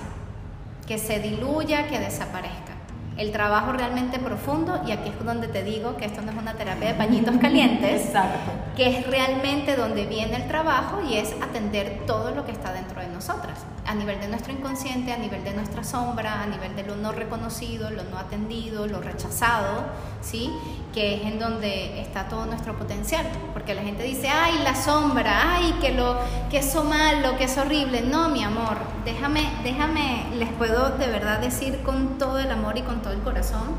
que 0.87 0.99
se 0.99 1.21
diluya, 1.21 1.89
que 1.89 1.99
desaparezca. 1.99 2.75
El 3.17 3.33
trabajo 3.33 3.73
realmente 3.73 4.19
profundo, 4.19 4.83
y 4.87 4.93
aquí 4.93 5.09
es 5.09 5.25
donde 5.25 5.49
te 5.49 5.65
digo 5.65 5.97
que 5.97 6.05
esto 6.05 6.21
no 6.21 6.31
es 6.31 6.37
una 6.37 6.53
terapia 6.53 6.89
de 6.89 6.95
pañitos 6.95 7.37
calientes, 7.39 8.03
Exacto. 8.07 8.66
Que 8.77 8.99
es 8.99 9.07
realmente 9.07 9.75
donde 9.75 10.05
viene 10.05 10.37
el 10.37 10.47
trabajo 10.49 11.01
y 11.09 11.17
es 11.17 11.33
atender 11.41 12.03
todo 12.07 12.33
lo 12.33 12.45
que 12.45 12.53
está 12.53 12.73
dentro 12.75 13.01
de 13.01 13.09
nosotras, 13.09 13.59
a 13.87 13.95
nivel 13.95 14.21
de 14.21 14.29
nuestro 14.29 14.53
inconsciente, 14.53 15.13
a 15.13 15.17
nivel 15.17 15.43
de 15.45 15.55
nuestra 15.55 15.83
sombra, 15.83 16.43
a 16.43 16.47
nivel 16.47 16.77
de 16.77 16.83
lo 16.83 16.95
no 16.95 17.13
reconocido, 17.13 17.89
lo 17.91 18.05
no 18.05 18.19
atendido, 18.19 18.87
lo 18.87 19.01
rechazado, 19.01 19.85
¿sí? 20.21 20.53
que 20.93 21.15
es 21.15 21.23
en 21.23 21.39
donde 21.39 22.01
está 22.01 22.29
todo 22.29 22.45
nuestro 22.45 22.77
potencial, 22.77 23.27
porque 23.55 23.75
la 23.75 23.83
gente 23.83 24.03
dice, 24.03 24.29
ay, 24.29 24.61
la 24.63 24.75
sombra, 24.75 25.55
ay, 25.55 25.75
que, 25.81 25.93
lo, 25.93 26.19
que 26.51 26.59
eso 26.59 26.85
malo, 26.85 27.37
que 27.39 27.45
es 27.45 27.57
horrible. 27.57 28.03
No, 28.03 28.29
mi 28.29 28.45
amor, 28.45 28.77
déjame, 29.07 29.43
déjame, 29.63 30.27
les 30.37 30.51
puedo 30.51 30.91
de 30.99 31.07
verdad 31.07 31.39
decir 31.41 31.83
con 31.83 32.19
todo 32.19 32.39
el 32.39 32.51
amor 32.51 32.77
y 32.77 32.83
con 32.83 33.01
todo 33.01 33.15
el 33.15 33.21
corazón, 33.21 33.77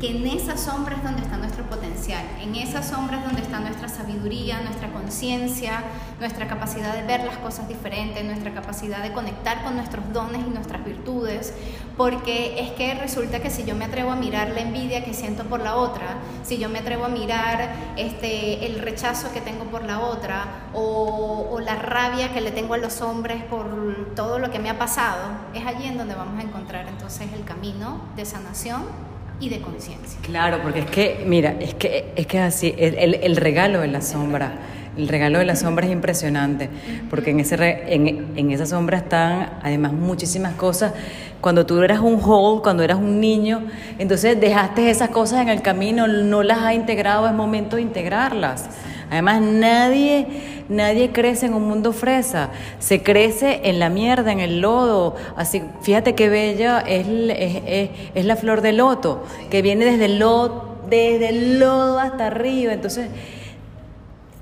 que 0.00 0.16
en 0.16 0.26
esa 0.26 0.56
sombra 0.56 0.96
es 0.96 1.02
donde 1.02 1.20
está 1.20 1.36
nuestro 1.36 1.64
potencial, 1.64 2.24
en 2.40 2.54
esa 2.54 2.82
sombra 2.82 3.18
es 3.18 3.24
donde 3.24 3.42
está 3.42 3.60
nuestra 3.60 3.86
sabiduría, 3.86 4.62
nuestra 4.62 4.90
conciencia, 4.90 5.82
nuestra 6.18 6.48
capacidad 6.48 6.94
de 6.94 7.02
ver 7.02 7.22
las 7.22 7.36
cosas 7.36 7.68
diferentes, 7.68 8.24
nuestra 8.24 8.54
capacidad 8.54 9.02
de 9.02 9.12
conectar 9.12 9.62
con 9.62 9.76
nuestros 9.76 10.10
dones 10.14 10.40
y 10.46 10.50
nuestras 10.50 10.82
virtudes, 10.86 11.52
porque 11.98 12.60
es 12.60 12.70
que 12.70 12.94
resulta 12.94 13.40
que 13.40 13.50
si 13.50 13.64
yo 13.64 13.74
me 13.74 13.84
atrevo 13.84 14.10
a 14.10 14.16
mirar 14.16 14.48
la 14.52 14.60
envidia 14.60 15.04
que 15.04 15.12
siento 15.12 15.44
por 15.44 15.60
la 15.60 15.76
otra, 15.76 16.16
si 16.44 16.56
yo 16.56 16.70
me 16.70 16.78
atrevo 16.78 17.04
a 17.04 17.08
mirar 17.08 17.70
este, 17.98 18.64
el 18.64 18.78
rechazo 18.78 19.30
que 19.34 19.42
tengo 19.42 19.64
por 19.64 19.84
la 19.84 20.00
otra 20.00 20.46
o, 20.72 21.46
o 21.50 21.60
la 21.60 21.76
rabia 21.76 22.32
que 22.32 22.40
le 22.40 22.52
tengo 22.52 22.72
a 22.72 22.78
los 22.78 23.02
hombres 23.02 23.42
por 23.44 24.14
todo 24.16 24.38
lo 24.38 24.50
que 24.50 24.60
me 24.60 24.70
ha 24.70 24.78
pasado, 24.78 25.24
es 25.52 25.66
allí 25.66 25.84
en 25.84 25.98
donde 25.98 26.14
vamos 26.14 26.38
a 26.38 26.42
encontrar 26.42 26.88
entonces 26.88 27.30
el 27.34 27.44
camino 27.44 28.00
de 28.16 28.24
sanación 28.24 29.09
y 29.40 29.48
de 29.48 29.60
conciencia. 29.60 30.20
Claro, 30.22 30.58
porque 30.62 30.80
es 30.80 30.86
que, 30.86 31.24
mira, 31.26 31.54
es 31.60 31.74
que 31.74 32.12
es 32.14 32.26
que 32.26 32.38
así, 32.38 32.74
el, 32.78 32.94
el, 32.96 33.14
el 33.14 33.36
regalo 33.36 33.80
de 33.80 33.88
la 33.88 34.02
sombra, 34.02 34.52
el 34.96 35.08
regalo 35.08 35.38
de 35.38 35.44
la 35.46 35.56
sombra 35.56 35.86
es 35.86 35.92
impresionante, 35.92 36.68
porque 37.08 37.30
en, 37.30 37.40
ese 37.40 37.56
re- 37.56 37.94
en, 37.94 38.32
en 38.36 38.50
esa 38.50 38.66
sombra 38.66 38.98
están 38.98 39.58
además 39.62 39.92
muchísimas 39.92 40.54
cosas. 40.54 40.92
Cuando 41.40 41.64
tú 41.64 41.80
eras 41.80 42.00
un 42.00 42.20
whole, 42.22 42.60
cuando 42.60 42.82
eras 42.82 42.98
un 42.98 43.18
niño, 43.18 43.62
entonces 43.98 44.38
dejaste 44.38 44.90
esas 44.90 45.08
cosas 45.08 45.40
en 45.40 45.48
el 45.48 45.62
camino, 45.62 46.06
no 46.06 46.42
las 46.42 46.58
has 46.58 46.74
integrado, 46.74 47.26
es 47.26 47.32
momento 47.32 47.76
de 47.76 47.82
integrarlas. 47.82 48.68
Además, 49.10 49.40
nadie, 49.40 50.26
nadie 50.70 51.10
crece 51.12 51.46
en 51.46 51.54
un 51.54 51.68
mundo 51.68 51.92
fresa, 51.92 52.48
se 52.78 53.02
crece 53.02 53.60
en 53.64 53.78
la 53.78 53.90
mierda, 53.90 54.32
en 54.32 54.40
el 54.40 54.60
lodo. 54.60 55.16
Así, 55.36 55.62
fíjate 55.82 56.14
qué 56.14 56.28
bella 56.30 56.80
es, 56.80 57.06
l- 57.06 57.44
es, 57.44 57.62
es- 57.66 57.90
es 58.14 58.24
la 58.24 58.36
flor 58.36 58.62
de 58.62 58.72
loto, 58.72 59.24
que 59.50 59.60
viene 59.60 59.84
desde 59.84 60.06
el 60.06 60.18
lodo, 60.18 60.78
desde 60.88 61.28
el 61.28 61.58
lodo 61.58 61.98
hasta 61.98 62.28
arriba. 62.28 62.72
Entonces, 62.72 63.08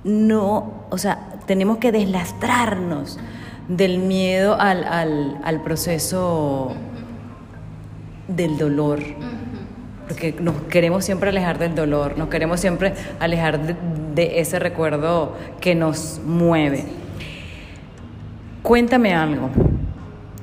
no, 0.05 0.85
o 0.91 0.99
sea, 0.99 1.19
tenemos 1.47 1.79
que 1.79 1.93
deslastrarnos 1.93 3.19
del 3.69 3.99
miedo 3.99 4.57
al, 4.59 4.85
al, 4.85 5.39
al 5.43 5.63
proceso 5.63 6.73
del 8.29 8.57
dolor. 8.59 9.01
Porque 10.07 10.35
nos 10.41 10.55
queremos 10.71 11.05
siempre 11.05 11.29
alejar 11.29 11.59
del 11.59 11.75
dolor, 11.75 12.17
nos 12.17 12.29
queremos 12.29 12.61
siempre 12.61 12.95
alejar 13.21 13.61
de, 13.61 13.77
de 14.15 14.41
ese 14.41 14.59
recuerdo 14.59 15.35
que 15.61 15.75
nos 15.75 16.21
mueve. 16.25 16.85
Cuéntame 18.63 19.15
algo. 19.15 19.51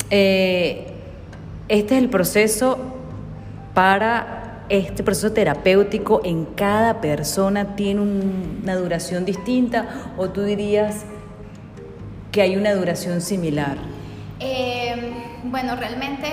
Eh, 0.09 0.87
este 1.67 1.95
es 1.97 2.01
el 2.03 2.09
proceso 2.09 2.77
para 3.73 4.63
este 4.69 5.03
proceso 5.03 5.31
terapéutico 5.31 6.21
en 6.23 6.45
cada 6.45 6.99
persona 7.01 7.75
tiene 7.75 8.01
un- 8.01 8.61
una 8.63 8.75
duración 8.75 9.23
distinta 9.25 10.13
o 10.17 10.29
tú 10.29 10.41
dirías 10.43 11.05
que 12.31 12.41
hay 12.41 12.55
una 12.57 12.73
duración 12.73 13.21
similar. 13.21 13.77
Eh, 14.39 14.95
bueno, 15.45 15.75
realmente 15.75 16.27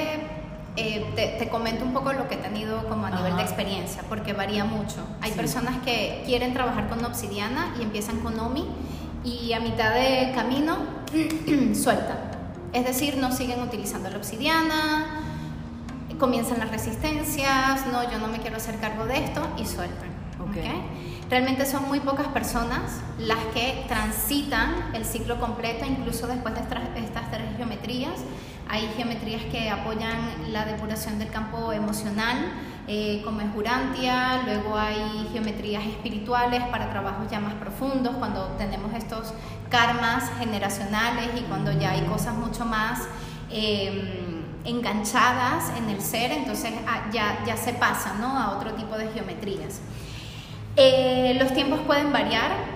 eh, 0.76 1.12
te, 1.14 1.26
te 1.44 1.48
comento 1.50 1.84
un 1.84 1.92
poco 1.92 2.12
lo 2.12 2.28
que 2.28 2.36
he 2.36 2.38
tenido 2.38 2.88
como 2.88 3.06
a 3.06 3.10
nivel 3.10 3.24
de 3.36 3.42
Ajá. 3.42 3.42
experiencia, 3.42 4.02
porque 4.08 4.32
varía 4.32 4.64
mucho. 4.64 5.04
Hay 5.20 5.30
Sí. 5.32 5.36
personas 5.36 5.76
que 5.84 6.22
quieren 6.24 6.54
trabajar 6.54 6.88
con 6.88 7.04
obsidiana 7.04 7.74
y 7.78 7.82
empiezan 7.82 8.20
con 8.20 8.38
OMI 8.40 8.64
y 9.24 9.52
a 9.52 9.60
mitad 9.60 9.92
de 9.94 10.32
camino 10.34 10.76
sueltan. 11.74 12.18
Es 12.72 12.86
decir, 12.86 13.18
no 13.18 13.30
siguen 13.32 13.60
utilizando 13.60 14.08
la 14.08 14.16
obsidiana, 14.16 15.20
comienzan 16.18 16.58
las 16.58 16.70
resistencias, 16.70 17.86
no, 17.92 18.10
yo 18.10 18.18
no 18.18 18.28
me 18.28 18.38
quiero 18.38 18.56
hacer 18.56 18.78
cargo 18.78 19.04
de 19.06 19.22
esto 19.24 19.42
y 19.58 19.66
sueltan. 19.66 20.08
Ok. 20.40 20.56
¿ok? 20.56 21.28
Realmente 21.28 21.66
son 21.66 21.86
muy 21.88 22.00
pocas 22.00 22.28
personas 22.28 23.00
las 23.18 23.38
que 23.54 23.84
transitan 23.88 24.90
el 24.94 25.04
ciclo 25.04 25.40
completo, 25.40 25.84
incluso 25.86 26.26
después 26.26 26.54
de 26.54 26.60
estas, 26.60 26.80
estas 26.96 27.30
tres 27.30 27.42
geometrías. 27.56 28.20
Hay 28.72 28.88
geometrías 28.96 29.42
que 29.52 29.68
apoyan 29.68 30.18
la 30.50 30.64
depuración 30.64 31.18
del 31.18 31.28
campo 31.28 31.74
emocional, 31.74 32.54
eh, 32.88 33.20
como 33.22 33.42
es 33.42 33.48
Urantia, 33.54 34.44
luego 34.46 34.78
hay 34.78 35.28
geometrías 35.30 35.84
espirituales 35.84 36.62
para 36.70 36.88
trabajos 36.88 37.30
ya 37.30 37.38
más 37.38 37.52
profundos, 37.52 38.16
cuando 38.16 38.46
tenemos 38.56 38.94
estos 38.94 39.34
karmas 39.68 40.24
generacionales 40.38 41.28
y 41.38 41.42
cuando 41.42 41.70
ya 41.72 41.90
hay 41.90 42.00
cosas 42.06 42.34
mucho 42.34 42.64
más 42.64 43.02
eh, 43.50 44.42
enganchadas 44.64 45.76
en 45.76 45.90
el 45.90 46.00
ser, 46.00 46.32
entonces 46.32 46.72
ah, 46.88 47.10
ya, 47.12 47.44
ya 47.44 47.58
se 47.58 47.74
pasa 47.74 48.14
¿no? 48.14 48.38
a 48.38 48.56
otro 48.56 48.72
tipo 48.72 48.96
de 48.96 49.06
geometrías. 49.08 49.82
Eh, 50.76 51.36
los 51.38 51.52
tiempos 51.52 51.80
pueden 51.80 52.10
variar. 52.10 52.71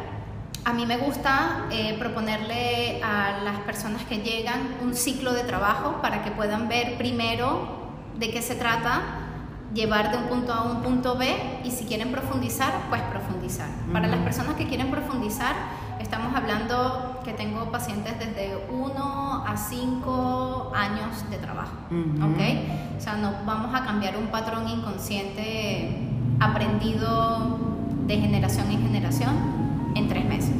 A 0.66 0.72
mí 0.72 0.84
me 0.84 0.96
gusta 0.96 1.66
eh, 1.70 1.94
proponerle 1.96 3.00
a 3.00 3.38
las 3.44 3.60
personas 3.60 4.02
que 4.02 4.16
llegan 4.16 4.78
un 4.82 4.96
ciclo 4.96 5.32
de 5.32 5.44
trabajo 5.44 6.02
para 6.02 6.24
que 6.24 6.32
puedan 6.32 6.66
ver 6.66 6.98
primero 6.98 7.86
de 8.18 8.32
qué 8.32 8.42
se 8.42 8.56
trata, 8.56 9.02
llevar 9.72 10.10
de 10.10 10.18
un 10.18 10.24
punto 10.24 10.52
A 10.52 10.56
a 10.56 10.62
un 10.64 10.82
punto 10.82 11.16
B 11.16 11.60
y 11.62 11.70
si 11.70 11.84
quieren 11.84 12.10
profundizar, 12.10 12.72
pues 12.88 13.00
profundizar. 13.02 13.68
Para 13.92 14.08
las 14.08 14.18
personas 14.22 14.56
que 14.56 14.66
quieren 14.66 14.90
profundizar, 14.90 15.54
estamos 16.00 16.34
hablando 16.34 17.20
que 17.24 17.32
tengo 17.32 17.70
pacientes 17.70 18.18
desde 18.18 18.56
1 18.68 19.44
a 19.46 19.56
5 19.56 20.72
años 20.74 21.30
de 21.30 21.36
trabajo. 21.36 21.76
¿ok? 21.92 22.40
O 22.98 23.00
sea, 23.00 23.14
no 23.18 23.34
vamos 23.46 23.72
a 23.72 23.84
cambiar 23.84 24.16
un 24.16 24.26
patrón 24.32 24.68
inconsciente 24.68 26.08
aprendido 26.40 27.56
de 28.08 28.18
generación 28.18 28.68
en 28.72 28.82
generación 28.82 29.55
en 29.96 30.08
tres 30.08 30.24
meses. 30.24 30.54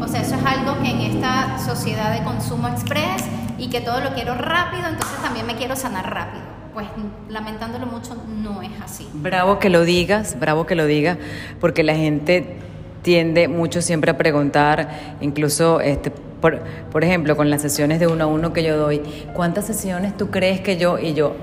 O 0.00 0.06
sea, 0.06 0.22
eso 0.22 0.36
es 0.36 0.44
algo 0.44 0.80
que 0.82 0.90
en 0.90 1.00
esta 1.00 1.58
sociedad 1.58 2.12
de 2.12 2.22
consumo 2.24 2.68
express 2.68 3.24
y 3.58 3.68
que 3.68 3.80
todo 3.80 4.00
lo 4.00 4.14
quiero 4.14 4.34
rápido, 4.34 4.86
entonces 4.88 5.18
también 5.22 5.46
me 5.46 5.56
quiero 5.56 5.76
sanar 5.76 6.12
rápido. 6.12 6.44
Pues 6.72 6.86
lamentándolo 7.28 7.86
mucho, 7.86 8.16
no 8.40 8.62
es 8.62 8.70
así. 8.82 9.08
Bravo 9.14 9.58
que 9.58 9.68
lo 9.68 9.84
digas, 9.84 10.36
bravo 10.38 10.66
que 10.66 10.76
lo 10.76 10.86
digas, 10.86 11.18
porque 11.60 11.82
la 11.82 11.96
gente 11.96 12.56
tiende 13.02 13.48
mucho 13.48 13.82
siempre 13.82 14.12
a 14.12 14.18
preguntar, 14.18 15.16
incluso, 15.20 15.80
este, 15.80 16.10
por, 16.10 16.60
por 16.92 17.02
ejemplo, 17.02 17.36
con 17.36 17.50
las 17.50 17.62
sesiones 17.62 17.98
de 17.98 18.06
uno 18.06 18.24
a 18.24 18.26
uno 18.28 18.52
que 18.52 18.62
yo 18.62 18.76
doy, 18.76 19.02
¿cuántas 19.34 19.66
sesiones 19.66 20.16
tú 20.16 20.30
crees 20.30 20.60
que 20.60 20.76
yo? 20.76 20.98
Y 20.98 21.14
yo, 21.14 21.34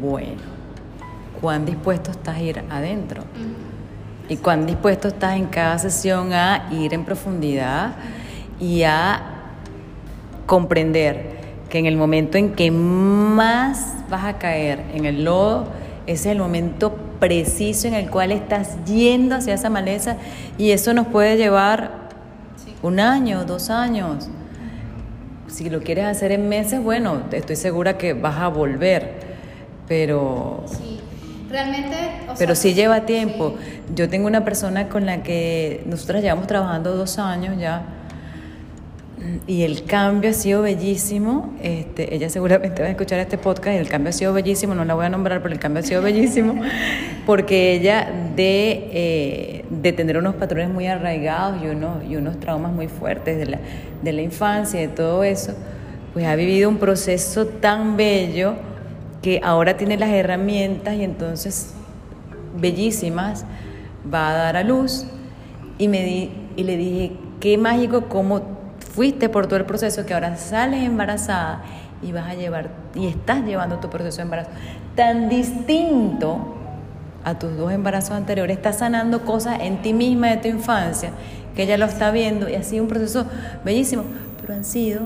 bueno, 0.00 0.42
¿cuán 1.40 1.66
dispuesto 1.66 2.12
estás 2.12 2.36
a 2.36 2.40
ir 2.40 2.62
adentro? 2.70 3.22
¿Y 4.28 4.36
cuán 4.36 4.66
dispuesto 4.66 5.08
estás 5.08 5.36
en 5.36 5.46
cada 5.46 5.78
sesión 5.78 6.32
a 6.32 6.68
ir 6.72 6.94
en 6.94 7.04
profundidad 7.04 7.92
y 8.58 8.82
a 8.84 9.22
comprender 10.46 11.34
que 11.68 11.78
en 11.78 11.86
el 11.86 11.96
momento 11.96 12.38
en 12.38 12.52
que 12.54 12.70
más 12.70 13.94
vas 14.08 14.24
a 14.24 14.38
caer 14.38 14.80
en 14.94 15.04
el 15.04 15.24
lodo, 15.24 15.66
ese 16.06 16.30
es 16.30 16.36
el 16.36 16.38
momento 16.38 16.96
preciso 17.20 17.88
en 17.88 17.94
el 17.94 18.10
cual 18.10 18.32
estás 18.32 18.82
yendo 18.84 19.34
hacia 19.34 19.54
esa 19.54 19.70
maleza 19.70 20.16
y 20.56 20.70
eso 20.70 20.94
nos 20.94 21.06
puede 21.08 21.36
llevar 21.36 22.04
un 22.82 23.00
año, 23.00 23.44
dos 23.44 23.70
años. 23.70 24.28
Si 25.48 25.68
lo 25.70 25.80
quieres 25.80 26.06
hacer 26.06 26.32
en 26.32 26.48
meses, 26.48 26.82
bueno, 26.82 27.22
estoy 27.32 27.56
segura 27.56 27.96
que 27.98 28.12
vas 28.12 28.38
a 28.38 28.48
volver, 28.48 29.20
pero 29.86 30.64
Sí, 30.66 30.93
realmente... 31.54 31.96
o 32.28 32.34
pero 32.38 32.54
sea, 32.54 32.62
sí 32.62 32.74
lleva 32.74 33.06
tiempo. 33.06 33.56
sí. 33.58 33.80
Yo 33.94 34.08
tengo 34.08 34.26
una 34.26 34.44
persona 34.44 34.88
con 34.88 35.06
la 35.06 35.22
que 35.22 35.82
nosotras 35.86 36.22
llevamos 36.22 36.46
trabajando 36.46 36.94
dos 36.94 37.18
años 37.18 37.56
ya 37.58 37.86
y 39.46 39.62
el 39.62 39.84
cambio 39.84 40.30
ha 40.30 40.32
sido 40.32 40.62
bellísimo. 40.62 41.54
Este, 41.62 42.14
ella 42.14 42.28
seguramente 42.28 42.82
va 42.82 42.88
a 42.88 42.90
escuchar 42.90 43.20
este 43.20 43.38
podcast 43.38 43.76
y 43.76 43.78
el 43.78 43.88
cambio 43.88 44.10
ha 44.10 44.12
sido 44.12 44.32
bellísimo. 44.32 44.74
No 44.74 44.84
la 44.84 44.94
voy 44.94 45.06
a 45.06 45.08
nombrar, 45.08 45.42
pero 45.42 45.54
el 45.54 45.60
cambio 45.60 45.80
ha 45.80 45.82
sido 45.82 46.02
bellísimo 46.02 46.60
porque 47.26 47.72
ella 47.72 48.10
de, 48.36 48.90
eh, 48.92 49.64
de 49.70 49.92
tener 49.92 50.18
unos 50.18 50.34
patrones 50.34 50.68
muy 50.70 50.86
arraigados 50.86 51.62
y 51.62 51.68
unos, 51.68 52.04
y 52.04 52.16
unos 52.16 52.38
traumas 52.38 52.72
muy 52.72 52.88
fuertes 52.88 53.38
de 53.38 53.46
la, 53.46 53.58
de 54.02 54.12
la 54.12 54.22
infancia 54.22 54.82
y 54.82 54.88
de 54.88 54.92
todo 54.92 55.24
eso, 55.24 55.54
pues 56.12 56.26
ha 56.26 56.34
vivido 56.36 56.68
un 56.68 56.76
proceso 56.76 57.46
tan 57.46 57.96
bello 57.96 58.56
que 59.24 59.40
ahora 59.42 59.78
tiene 59.78 59.96
las 59.96 60.10
herramientas 60.10 60.96
y 60.96 61.02
entonces 61.02 61.72
bellísimas, 62.60 63.46
va 64.12 64.28
a 64.28 64.32
dar 64.34 64.58
a 64.58 64.62
luz. 64.62 65.06
Y, 65.78 65.88
me 65.88 66.04
di, 66.04 66.30
y 66.56 66.64
le 66.64 66.76
dije, 66.76 67.16
qué 67.40 67.56
mágico 67.56 68.10
cómo 68.10 68.42
fuiste 68.92 69.30
por 69.30 69.46
todo 69.46 69.56
el 69.56 69.64
proceso, 69.64 70.04
que 70.04 70.12
ahora 70.12 70.36
sales 70.36 70.82
embarazada 70.82 71.62
y 72.02 72.12
vas 72.12 72.28
a 72.28 72.34
llevar, 72.34 72.68
y 72.94 73.06
estás 73.06 73.42
llevando 73.46 73.78
tu 73.78 73.88
proceso 73.88 74.18
de 74.18 74.24
embarazo 74.24 74.50
tan 74.94 75.30
distinto 75.30 76.56
a 77.24 77.38
tus 77.38 77.56
dos 77.56 77.72
embarazos 77.72 78.10
anteriores, 78.10 78.58
estás 78.58 78.80
sanando 78.80 79.24
cosas 79.24 79.58
en 79.62 79.80
ti 79.80 79.94
misma 79.94 80.26
de 80.26 80.36
tu 80.36 80.48
infancia, 80.48 81.12
que 81.56 81.62
ella 81.62 81.78
lo 81.78 81.86
está 81.86 82.10
viendo, 82.10 82.46
y 82.50 82.56
ha 82.56 82.62
sido 82.62 82.82
un 82.82 82.90
proceso 82.90 83.24
bellísimo, 83.64 84.04
pero 84.42 84.52
han 84.52 84.64
sido 84.64 85.00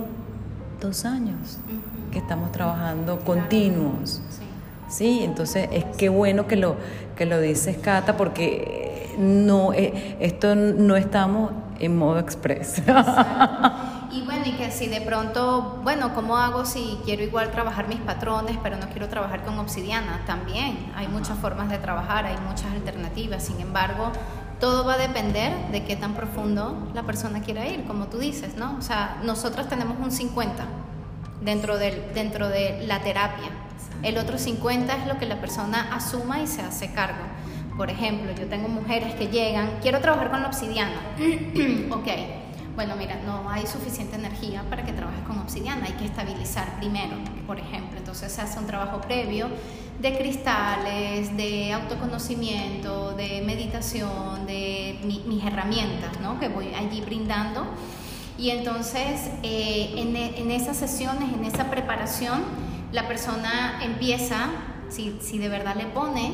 dos 0.81 1.05
años 1.05 1.61
que 2.11 2.19
estamos 2.19 2.53
trabajando 2.53 3.21
continuos. 3.21 4.21
Sí, 4.89 5.21
entonces 5.23 5.69
es 5.73 5.85
que 5.97 6.09
bueno 6.09 6.47
que 6.47 6.57
lo, 6.57 6.77
que 7.17 7.27
lo 7.27 7.41
dices, 7.41 7.77
Cata, 7.77 8.17
porque 8.17 9.15
no, 9.19 9.73
eh, 9.73 10.17
esto 10.21 10.55
no 10.55 10.97
estamos 10.97 11.53
en 11.79 11.97
modo 11.97 12.19
express. 12.19 12.83
Y 14.11 14.23
bueno, 14.23 14.45
y 14.47 14.53
que 14.53 14.71
si 14.71 14.87
de 14.87 15.03
pronto, 15.03 15.81
bueno, 15.85 16.15
¿cómo 16.15 16.39
hago 16.39 16.65
si 16.65 16.99
quiero 17.05 17.23
igual 17.23 17.51
trabajar 17.51 17.89
mis 17.89 18.01
patrones, 18.01 18.57
pero 18.63 18.79
no 18.79 18.89
quiero 18.89 19.07
trabajar 19.09 19.45
con 19.45 19.59
obsidiana? 19.59 20.23
También 20.27 20.91
hay 20.97 21.09
muchas 21.09 21.37
formas 21.39 21.69
de 21.69 21.77
trabajar, 21.77 22.25
hay 22.25 22.39
muchas 22.49 22.73
alternativas. 22.73 23.45
Sin 23.45 23.61
embargo, 23.61 24.11
todo 24.61 24.87
va 24.87 24.95
a 24.95 24.99
depender 24.99 25.53
de 25.73 25.85
qué 25.85 25.95
tan 25.95 26.15
profundo 26.15 26.89
la 26.95 27.03
persona 27.03 27.43
quiera 27.43 27.67
ir, 27.67 27.85
como 27.85 28.07
tú 28.07 28.19
dices, 28.19 28.57
¿no? 28.57 28.77
O 28.79 28.83
sea, 28.83 29.19
nosotros 29.25 29.69
tenemos 29.69 29.99
un 29.99 30.11
50 30.11 30.65
dentro, 31.41 31.79
del, 31.79 32.13
dentro 32.15 32.49
de 32.49 32.85
la 32.87 33.01
terapia. 33.01 33.51
El 34.03 34.19
otro 34.19 34.39
50 34.39 34.97
es 34.97 35.07
lo 35.07 35.19
que 35.19 35.27
la 35.27 35.41
persona 35.41 35.95
asuma 35.95 36.41
y 36.41 36.47
se 36.47 36.63
hace 36.63 36.93
cargo. 36.93 37.25
Por 37.77 37.91
ejemplo, 37.91 38.33
yo 38.33 38.47
tengo 38.47 38.69
mujeres 38.69 39.15
que 39.15 39.29
llegan, 39.29 39.79
quiero 39.83 40.01
trabajar 40.01 40.31
con 40.31 40.43
la 40.43 40.49
obsidiana. 40.49 41.01
ok, 41.91 42.09
bueno, 42.75 42.95
mira, 42.97 43.21
no 43.27 43.51
hay 43.51 43.67
suficiente 43.67 44.15
energía 44.15 44.63
para 44.71 44.85
que 44.85 44.93
trabajes 44.93 45.23
con 45.25 45.39
obsidiana, 45.39 45.87
hay 45.87 45.95
que 45.95 46.05
estabilizar 46.05 46.77
primero, 46.79 47.17
por 47.47 47.59
ejemplo. 47.59 47.99
Entonces 47.99 48.31
se 48.33 48.41
hace 48.41 48.59
un 48.59 48.67
trabajo 48.67 49.01
previo 49.01 49.49
de 49.99 50.17
cristales, 50.17 51.37
de 51.37 51.73
autoconocimiento, 51.73 53.15
de 53.15 53.43
meditación, 53.45 54.47
de 54.47 55.01
mis 55.03 55.45
herramientas, 55.45 56.21
¿no? 56.21 56.39
Que 56.39 56.49
voy 56.49 56.73
allí 56.73 57.01
brindando. 57.01 57.67
Y 58.39 58.51
entonces 58.51 59.29
eh, 59.43 59.95
en, 59.97 60.17
en, 60.17 60.51
esas 60.53 60.77
sesiones, 60.77 61.35
en 61.35 61.45
esa 61.45 61.71
preparación, 61.71 62.45
la 62.93 63.09
persona 63.09 63.81
empieza, 63.83 64.47
si, 64.89 65.19
si 65.21 65.39
de 65.39 65.49
verdad 65.49 65.75
le 65.75 65.87
pone, 65.87 66.33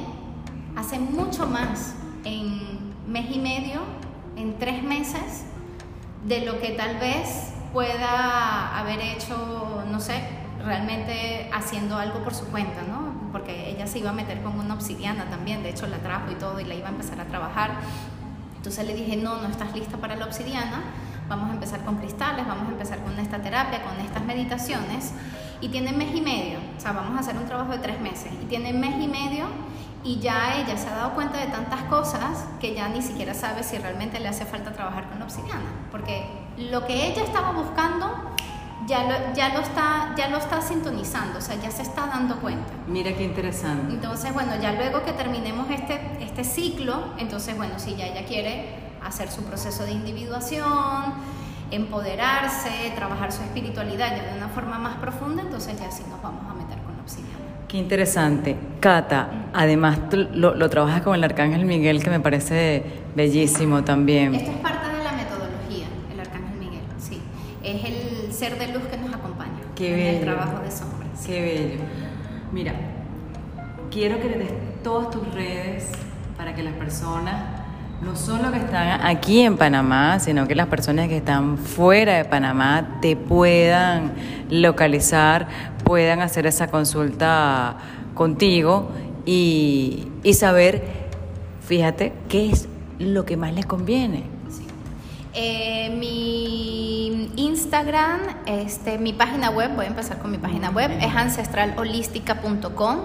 hace 0.76 0.98
mucho 0.98 1.46
más 1.46 1.94
en 2.24 2.92
mes 3.08 3.34
y 3.34 3.38
medio, 3.38 3.80
en 4.36 4.58
tres 4.58 4.82
meses, 4.82 5.44
de 6.26 6.44
lo 6.44 6.60
que 6.60 6.70
tal 6.70 6.98
vez 6.98 7.52
pueda 7.72 8.78
haber 8.78 9.00
hecho, 9.00 9.82
no 9.90 9.98
sé, 9.98 10.22
realmente 10.62 11.50
haciendo 11.52 11.96
algo 11.96 12.22
por 12.22 12.34
su 12.34 12.46
cuenta, 12.46 12.82
¿no? 12.82 13.32
Porque 13.32 13.70
ella 13.70 13.86
se 13.86 13.98
iba 13.98 14.10
a 14.10 14.12
meter 14.14 14.42
con 14.42 14.58
una 14.58 14.74
obsidiana 14.74 15.24
también, 15.30 15.62
de 15.62 15.70
hecho 15.70 15.86
la 15.86 15.98
trajo 15.98 16.30
y 16.30 16.34
todo 16.34 16.60
y 16.60 16.64
la 16.64 16.74
iba 16.74 16.88
a 16.88 16.90
empezar 16.90 17.20
a 17.20 17.24
trabajar. 17.24 17.72
Entonces 18.56 18.86
le 18.86 18.94
dije, 18.94 19.16
no, 19.16 19.40
no 19.40 19.48
estás 19.48 19.74
lista 19.74 19.96
para 19.98 20.16
la 20.16 20.24
obsidiana, 20.26 20.82
vamos 21.28 21.50
a 21.50 21.54
empezar 21.54 21.84
con 21.84 21.96
cristales, 21.96 22.46
vamos 22.46 22.68
a 22.68 22.72
empezar 22.72 22.98
con 23.00 23.18
esta 23.18 23.38
terapia, 23.38 23.82
con 23.82 23.98
estas 24.04 24.24
meditaciones. 24.24 25.12
Y 25.60 25.68
tiene 25.68 25.92
mes 25.92 26.14
y 26.14 26.20
medio, 26.20 26.58
o 26.76 26.80
sea, 26.80 26.92
vamos 26.92 27.16
a 27.16 27.20
hacer 27.20 27.36
un 27.36 27.46
trabajo 27.46 27.72
de 27.72 27.78
tres 27.78 28.00
meses. 28.00 28.32
Y 28.42 28.46
tiene 28.46 28.72
mes 28.72 29.02
y 29.02 29.06
medio 29.06 29.46
y 30.04 30.18
ya 30.20 30.60
ella 30.60 30.76
se 30.76 30.86
ha 30.88 30.96
dado 30.96 31.14
cuenta 31.14 31.38
de 31.38 31.46
tantas 31.46 31.82
cosas 31.84 32.44
que 32.60 32.74
ya 32.74 32.88
ni 32.88 33.00
siquiera 33.00 33.32
sabe 33.32 33.62
si 33.62 33.78
realmente 33.78 34.20
le 34.20 34.28
hace 34.28 34.44
falta 34.44 34.72
trabajar 34.72 35.08
con 35.08 35.18
la 35.18 35.24
obsidiana, 35.24 35.64
porque 35.90 36.26
lo 36.58 36.86
que 36.86 37.06
ella 37.06 37.24
estaba 37.24 37.52
buscando 37.52 38.34
ya 38.86 39.04
lo, 39.04 39.34
ya 39.34 39.48
lo, 39.54 39.60
está, 39.60 40.14
ya 40.14 40.28
lo 40.28 40.36
está 40.36 40.60
sintonizando, 40.60 41.38
o 41.38 41.40
sea, 41.40 41.56
ya 41.56 41.70
se 41.70 41.80
está 41.80 42.06
dando 42.06 42.36
cuenta. 42.36 42.70
Mira 42.86 43.14
qué 43.14 43.24
interesante. 43.24 43.94
Entonces, 43.94 44.34
bueno, 44.34 44.52
ya 44.60 44.72
luego 44.72 45.02
que 45.04 45.12
terminemos 45.12 45.70
este, 45.70 46.22
este 46.22 46.44
ciclo, 46.44 47.14
entonces, 47.16 47.56
bueno, 47.56 47.78
si 47.78 47.96
ya 47.96 48.06
ella 48.06 48.26
quiere 48.26 48.83
hacer 49.04 49.30
su 49.30 49.42
proceso 49.42 49.84
de 49.84 49.92
individuación, 49.92 51.14
empoderarse, 51.70 52.92
trabajar 52.94 53.32
su 53.32 53.42
espiritualidad 53.42 54.16
ya 54.16 54.32
de 54.32 54.38
una 54.38 54.48
forma 54.48 54.78
más 54.78 54.96
profunda, 54.96 55.42
entonces 55.42 55.78
ya 55.78 55.90
sí 55.90 56.02
nos 56.08 56.22
vamos 56.22 56.44
a 56.50 56.54
meter 56.54 56.78
con 56.82 56.96
la 56.96 57.02
obsidiana. 57.02 57.34
Qué 57.68 57.78
interesante. 57.78 58.56
Cata, 58.80 59.48
además 59.52 59.98
lo, 60.12 60.54
lo, 60.54 60.70
trabajas 60.70 61.02
con 61.02 61.14
el 61.14 61.24
Arcángel 61.24 61.64
Miguel, 61.64 62.02
que 62.02 62.10
me 62.10 62.20
parece 62.20 62.84
bellísimo 63.16 63.82
también. 63.82 64.34
Esto 64.34 64.50
es 64.52 64.56
parte 64.58 64.88
de 64.96 65.02
la 65.04 65.12
metodología, 65.12 65.86
el 66.12 66.20
Arcángel 66.20 66.58
Miguel, 66.58 66.82
sí. 66.98 67.20
Es 67.62 67.84
el 67.84 68.32
ser 68.32 68.58
de 68.58 68.68
luz 68.68 68.82
que 68.84 68.96
nos 68.96 69.12
acompaña 69.12 69.58
Qué 69.74 69.90
en 69.90 69.96
bello. 69.96 70.18
el 70.18 70.24
trabajo 70.24 70.62
de 70.62 70.70
sombras. 70.70 71.26
Qué 71.26 71.40
bello. 71.42 71.84
Mira, 72.52 72.74
quiero 73.90 74.20
que 74.20 74.28
le 74.28 74.38
des 74.38 74.52
todas 74.84 75.10
tus 75.10 75.26
redes 75.34 75.90
para 76.36 76.54
que 76.54 76.62
las 76.62 76.74
personas, 76.74 77.53
no 78.02 78.16
solo 78.16 78.50
que 78.52 78.58
están 78.58 79.00
aquí 79.06 79.40
en 79.40 79.56
Panamá, 79.56 80.18
sino 80.20 80.46
que 80.46 80.54
las 80.54 80.66
personas 80.66 81.08
que 81.08 81.18
están 81.18 81.58
fuera 81.58 82.16
de 82.16 82.24
Panamá 82.24 82.98
te 83.00 83.16
puedan 83.16 84.12
localizar, 84.50 85.48
puedan 85.84 86.20
hacer 86.20 86.46
esa 86.46 86.68
consulta 86.68 87.76
contigo 88.14 88.90
y, 89.24 90.08
y 90.22 90.34
saber, 90.34 90.84
fíjate, 91.66 92.12
qué 92.28 92.50
es 92.50 92.68
lo 92.98 93.24
que 93.24 93.36
más 93.36 93.54
les 93.54 93.66
conviene. 93.66 94.24
Sí. 94.50 94.66
Eh, 95.32 95.90
mi 95.98 97.32
Instagram, 97.36 98.20
este, 98.46 98.98
mi 98.98 99.12
página 99.12 99.50
web, 99.50 99.74
voy 99.74 99.86
a 99.86 99.88
empezar 99.88 100.18
con 100.18 100.30
mi 100.30 100.38
página 100.38 100.70
web, 100.70 100.90
es 101.00 101.14
ancestralholística.com. 101.14 102.98